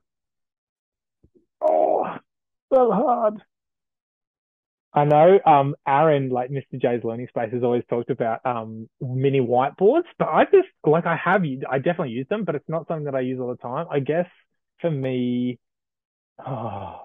[1.60, 2.04] Oh,
[2.72, 3.40] so hard.
[4.92, 6.80] I know um, Aaron, like Mr.
[6.80, 11.16] J's Learning Space, has always talked about um, mini whiteboards, but I just like I
[11.16, 13.86] have I definitely use them, but it's not something that I use all the time.
[13.88, 14.26] I guess
[14.80, 15.60] for me,
[16.44, 17.00] oh,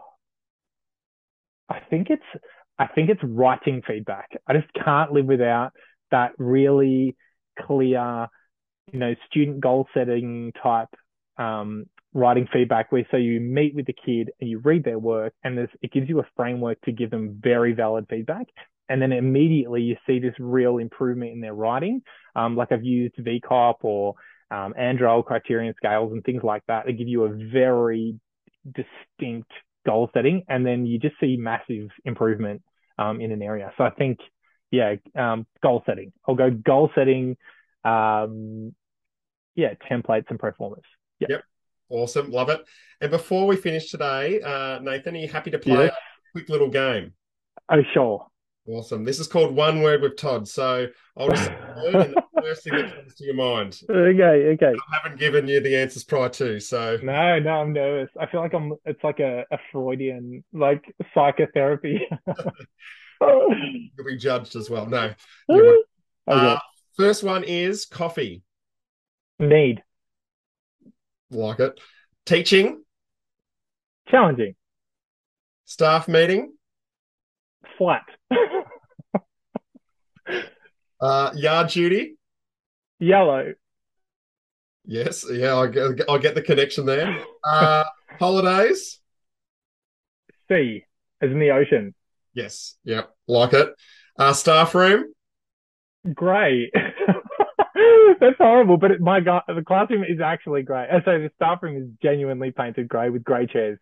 [1.69, 2.23] I think it's
[2.79, 4.31] I think it's writing feedback.
[4.47, 5.73] I just can't live without
[6.09, 7.15] that really
[7.59, 8.27] clear,
[8.91, 10.89] you know, student goal setting type
[11.38, 15.33] um, writing feedback where so you meet with the kid and you read their work
[15.43, 18.47] and it gives you a framework to give them very valid feedback.
[18.89, 22.01] And then immediately you see this real improvement in their writing.
[22.35, 24.15] Um, like I've used VCOP or
[24.49, 24.73] um,
[25.25, 26.85] criterion scales and things like that.
[26.85, 28.19] They give you a very
[28.65, 29.51] distinct
[29.85, 32.61] goal setting, and then you just see massive improvement
[32.97, 33.71] um, in an area.
[33.77, 34.19] So I think,
[34.71, 36.13] yeah, um, goal setting.
[36.27, 37.38] I'll go goal setting,
[37.88, 38.75] um,
[39.55, 40.85] yeah, templates and performance.
[41.19, 41.29] Yep.
[41.29, 41.43] yep.
[41.89, 42.31] Awesome.
[42.31, 42.63] Love it.
[43.01, 45.93] And before we finish today, uh, Nathan, are you happy to play yes.
[45.93, 47.13] a quick little game?
[47.69, 48.27] Oh, sure.
[48.67, 49.05] Awesome.
[49.05, 50.47] This is called One Word with Todd.
[50.47, 53.79] So I'll just and the first thing that comes to your mind.
[53.89, 54.73] Okay, okay.
[54.73, 58.09] I haven't given you the answers prior to, so no, no, I'm nervous.
[58.19, 58.73] I feel like I'm.
[58.83, 60.83] It's like a, a Freudian like
[61.13, 62.01] psychotherapy.
[63.21, 64.85] You'll be judged as well.
[64.85, 65.13] No.
[65.49, 65.83] okay.
[66.27, 66.59] uh,
[66.98, 68.41] first one is coffee.
[69.39, 69.84] Need.
[71.30, 71.80] Like it.
[72.26, 72.84] Teaching,
[74.10, 74.56] Challenging.
[75.66, 76.54] staff meeting,
[77.78, 78.04] Flat.
[81.00, 82.18] uh, yard duty.
[83.00, 83.54] Yellow.
[84.86, 87.18] Yes, yeah, I get, I get the connection there.
[87.43, 87.84] Uh,
[88.20, 89.00] holidays.
[90.50, 90.84] Sea.
[91.22, 91.93] As in the ocean.
[92.34, 93.70] Yes, yep, like it.
[94.18, 95.14] Uh, staff room.
[96.14, 96.72] Grey.
[98.22, 100.88] That's horrible, but it, my God, the classroom is actually grey.
[101.05, 103.80] So the staff room is genuinely painted grey with grey chairs.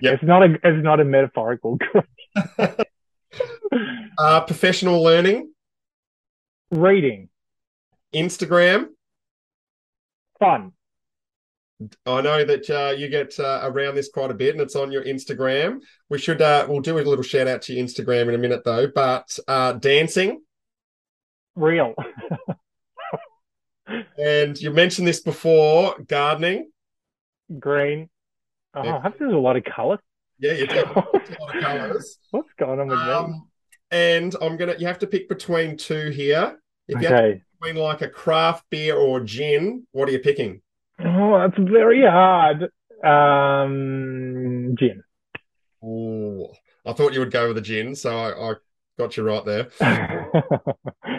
[0.00, 0.14] Yep.
[0.14, 1.76] It's not a it's not a metaphorical
[2.56, 2.74] grey.
[4.18, 5.52] Uh, professional learning.
[6.70, 7.28] Reading.
[8.14, 8.88] Instagram.
[10.38, 10.72] Fun.
[12.06, 14.90] I know that uh, you get uh, around this quite a bit, and it's on
[14.90, 15.78] your Instagram.
[16.08, 18.62] We should uh, we'll do a little shout out to your Instagram in a minute,
[18.64, 18.88] though.
[18.92, 20.40] But uh, dancing,
[21.54, 21.94] Real.
[24.18, 26.70] And you mentioned this before, gardening.
[27.58, 28.08] Green.
[28.74, 28.98] Oh, Yeah.
[28.98, 29.98] I have to do a lot of colour.
[30.38, 32.18] Yeah, you definitely a lot of colours.
[32.30, 33.48] What's going on with Um,
[33.90, 36.60] and I'm gonna you have to pick between two here.
[36.86, 37.06] If me?
[37.06, 37.42] you Okay.
[37.60, 40.62] between like a craft beer or gin, what are you picking?
[41.00, 42.70] Oh, that's very hard.
[43.04, 45.02] Um, gin.
[45.82, 46.52] Oh,
[46.84, 48.54] I thought you would go with a gin, so I, I
[48.98, 49.68] got you right there.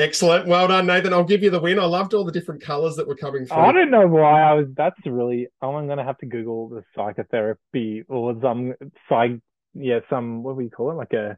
[0.00, 0.46] Excellent.
[0.46, 1.12] Well done, Nathan.
[1.12, 1.78] I'll give you the win.
[1.78, 3.56] I loved all the different colours that were coming through.
[3.58, 4.66] I don't know why I was.
[4.74, 5.48] That's really.
[5.60, 8.72] Oh, I'm gonna have to Google the psychotherapy or some
[9.08, 9.40] psych.
[9.74, 10.94] Yeah, some what do we call it?
[10.94, 11.36] Like a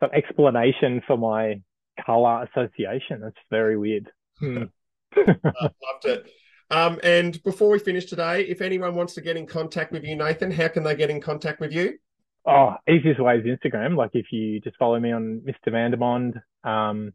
[0.00, 1.60] some explanation for my
[2.06, 3.20] color association.
[3.20, 4.10] That's very weird.
[4.38, 4.64] Hmm.
[5.14, 6.26] Uh, loved it.
[6.70, 10.16] Um, and before we finish today, if anyone wants to get in contact with you,
[10.16, 11.98] Nathan, how can they get in contact with you?
[12.46, 13.94] Oh, easiest way is Instagram.
[13.94, 15.70] Like if you just follow me on Mr.
[15.70, 17.12] Vandermond, um,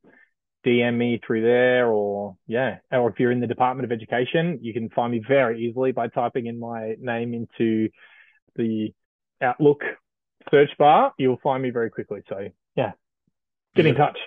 [0.67, 4.73] DM me through there, or yeah, or if you're in the Department of Education, you
[4.73, 7.89] can find me very easily by typing in my name into
[8.55, 8.93] the
[9.41, 9.81] Outlook
[10.51, 11.13] search bar.
[11.17, 12.21] You'll find me very quickly.
[12.27, 12.91] So yeah,
[13.75, 14.17] get in touch.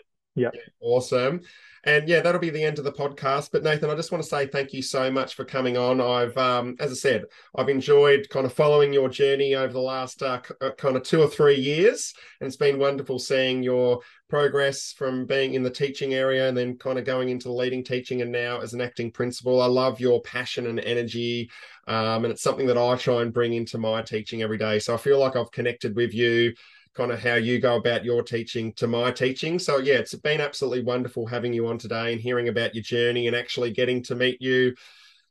[0.80, 1.42] Awesome.
[1.84, 3.50] And yeah, that'll be the end of the podcast.
[3.52, 6.00] But Nathan, I just want to say thank you so much for coming on.
[6.00, 7.24] I've, um, as I said,
[7.56, 11.22] I've enjoyed kind of following your journey over the last uh, uh, kind of two
[11.22, 16.12] or three years, and it's been wonderful seeing your progress from being in the teaching
[16.12, 19.60] area and then kind of going into leading teaching and now as an acting principal.
[19.62, 21.50] I love your passion and energy,
[21.86, 24.80] um, and it's something that I try and bring into my teaching every day.
[24.80, 26.52] So I feel like I've connected with you
[26.94, 29.58] kind of how you go about your teaching to my teaching.
[29.58, 33.26] So yeah, it's been absolutely wonderful having you on today and hearing about your journey
[33.26, 34.74] and actually getting to meet you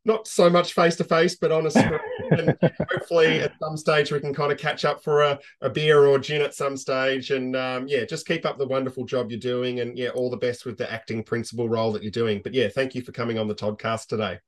[0.05, 1.99] not so much face to face, but on a screen.
[2.31, 2.57] and
[2.89, 6.17] hopefully at some stage we can kind of catch up for a, a beer or
[6.17, 7.31] gin at some stage.
[7.31, 9.81] And um, yeah, just keep up the wonderful job you're doing.
[9.81, 12.41] And yeah, all the best with the acting principal role that you're doing.
[12.43, 14.39] But yeah, thank you for coming on the podcast today.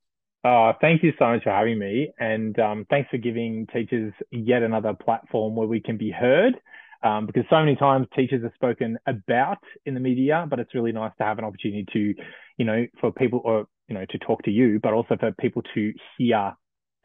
[0.44, 2.12] Oh, thank you so much for having me.
[2.18, 6.60] And um, thanks for giving teachers yet another platform where we can be heard.
[7.04, 10.92] Um, because so many times teachers are spoken about in the media, but it's really
[10.92, 12.14] nice to have an opportunity to,
[12.58, 15.64] you know, for people or, you know, to talk to you, but also for people
[15.74, 16.54] to hear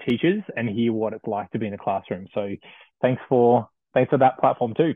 [0.07, 2.27] teachers and hear what it's like to be in a classroom.
[2.35, 2.51] So
[3.01, 4.95] thanks for, thanks for that platform too.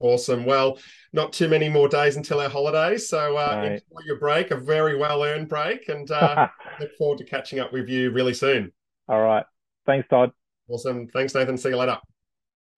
[0.00, 0.46] Awesome.
[0.46, 0.78] Well,
[1.12, 3.10] not too many more days until our holidays.
[3.10, 3.72] So uh, Right.
[3.72, 5.90] enjoy your break, a very well earned break.
[5.90, 6.48] And uh,
[6.80, 8.72] look forward to catching up with you really soon.
[9.08, 9.44] All right.
[9.84, 10.32] Thanks, Todd.
[10.68, 11.08] Awesome.
[11.08, 11.58] Thanks, Nathan.
[11.58, 11.98] See you later.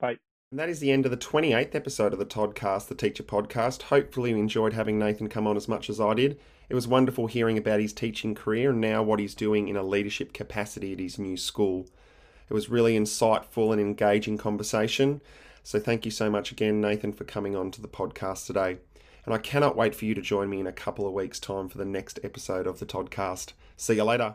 [0.01, 0.17] Bye.
[0.53, 3.85] And that is the end of the 28th episode of the Toddcast, the Teacher Podcast.
[3.85, 6.39] Hopefully, you enjoyed having Nathan come on as much as I did.
[6.69, 9.83] It was wonderful hearing about his teaching career and now what he's doing in a
[9.83, 11.87] leadership capacity at his new school.
[12.51, 15.23] It was really insightful and engaging conversation.
[15.63, 18.77] So, thank you so much again, Nathan, for coming on to the podcast today.
[19.25, 21.71] And I cannot wait for you to join me in a couple of weeks' time
[21.71, 23.55] for the next episode of the Toddcast.
[23.79, 24.35] See you later.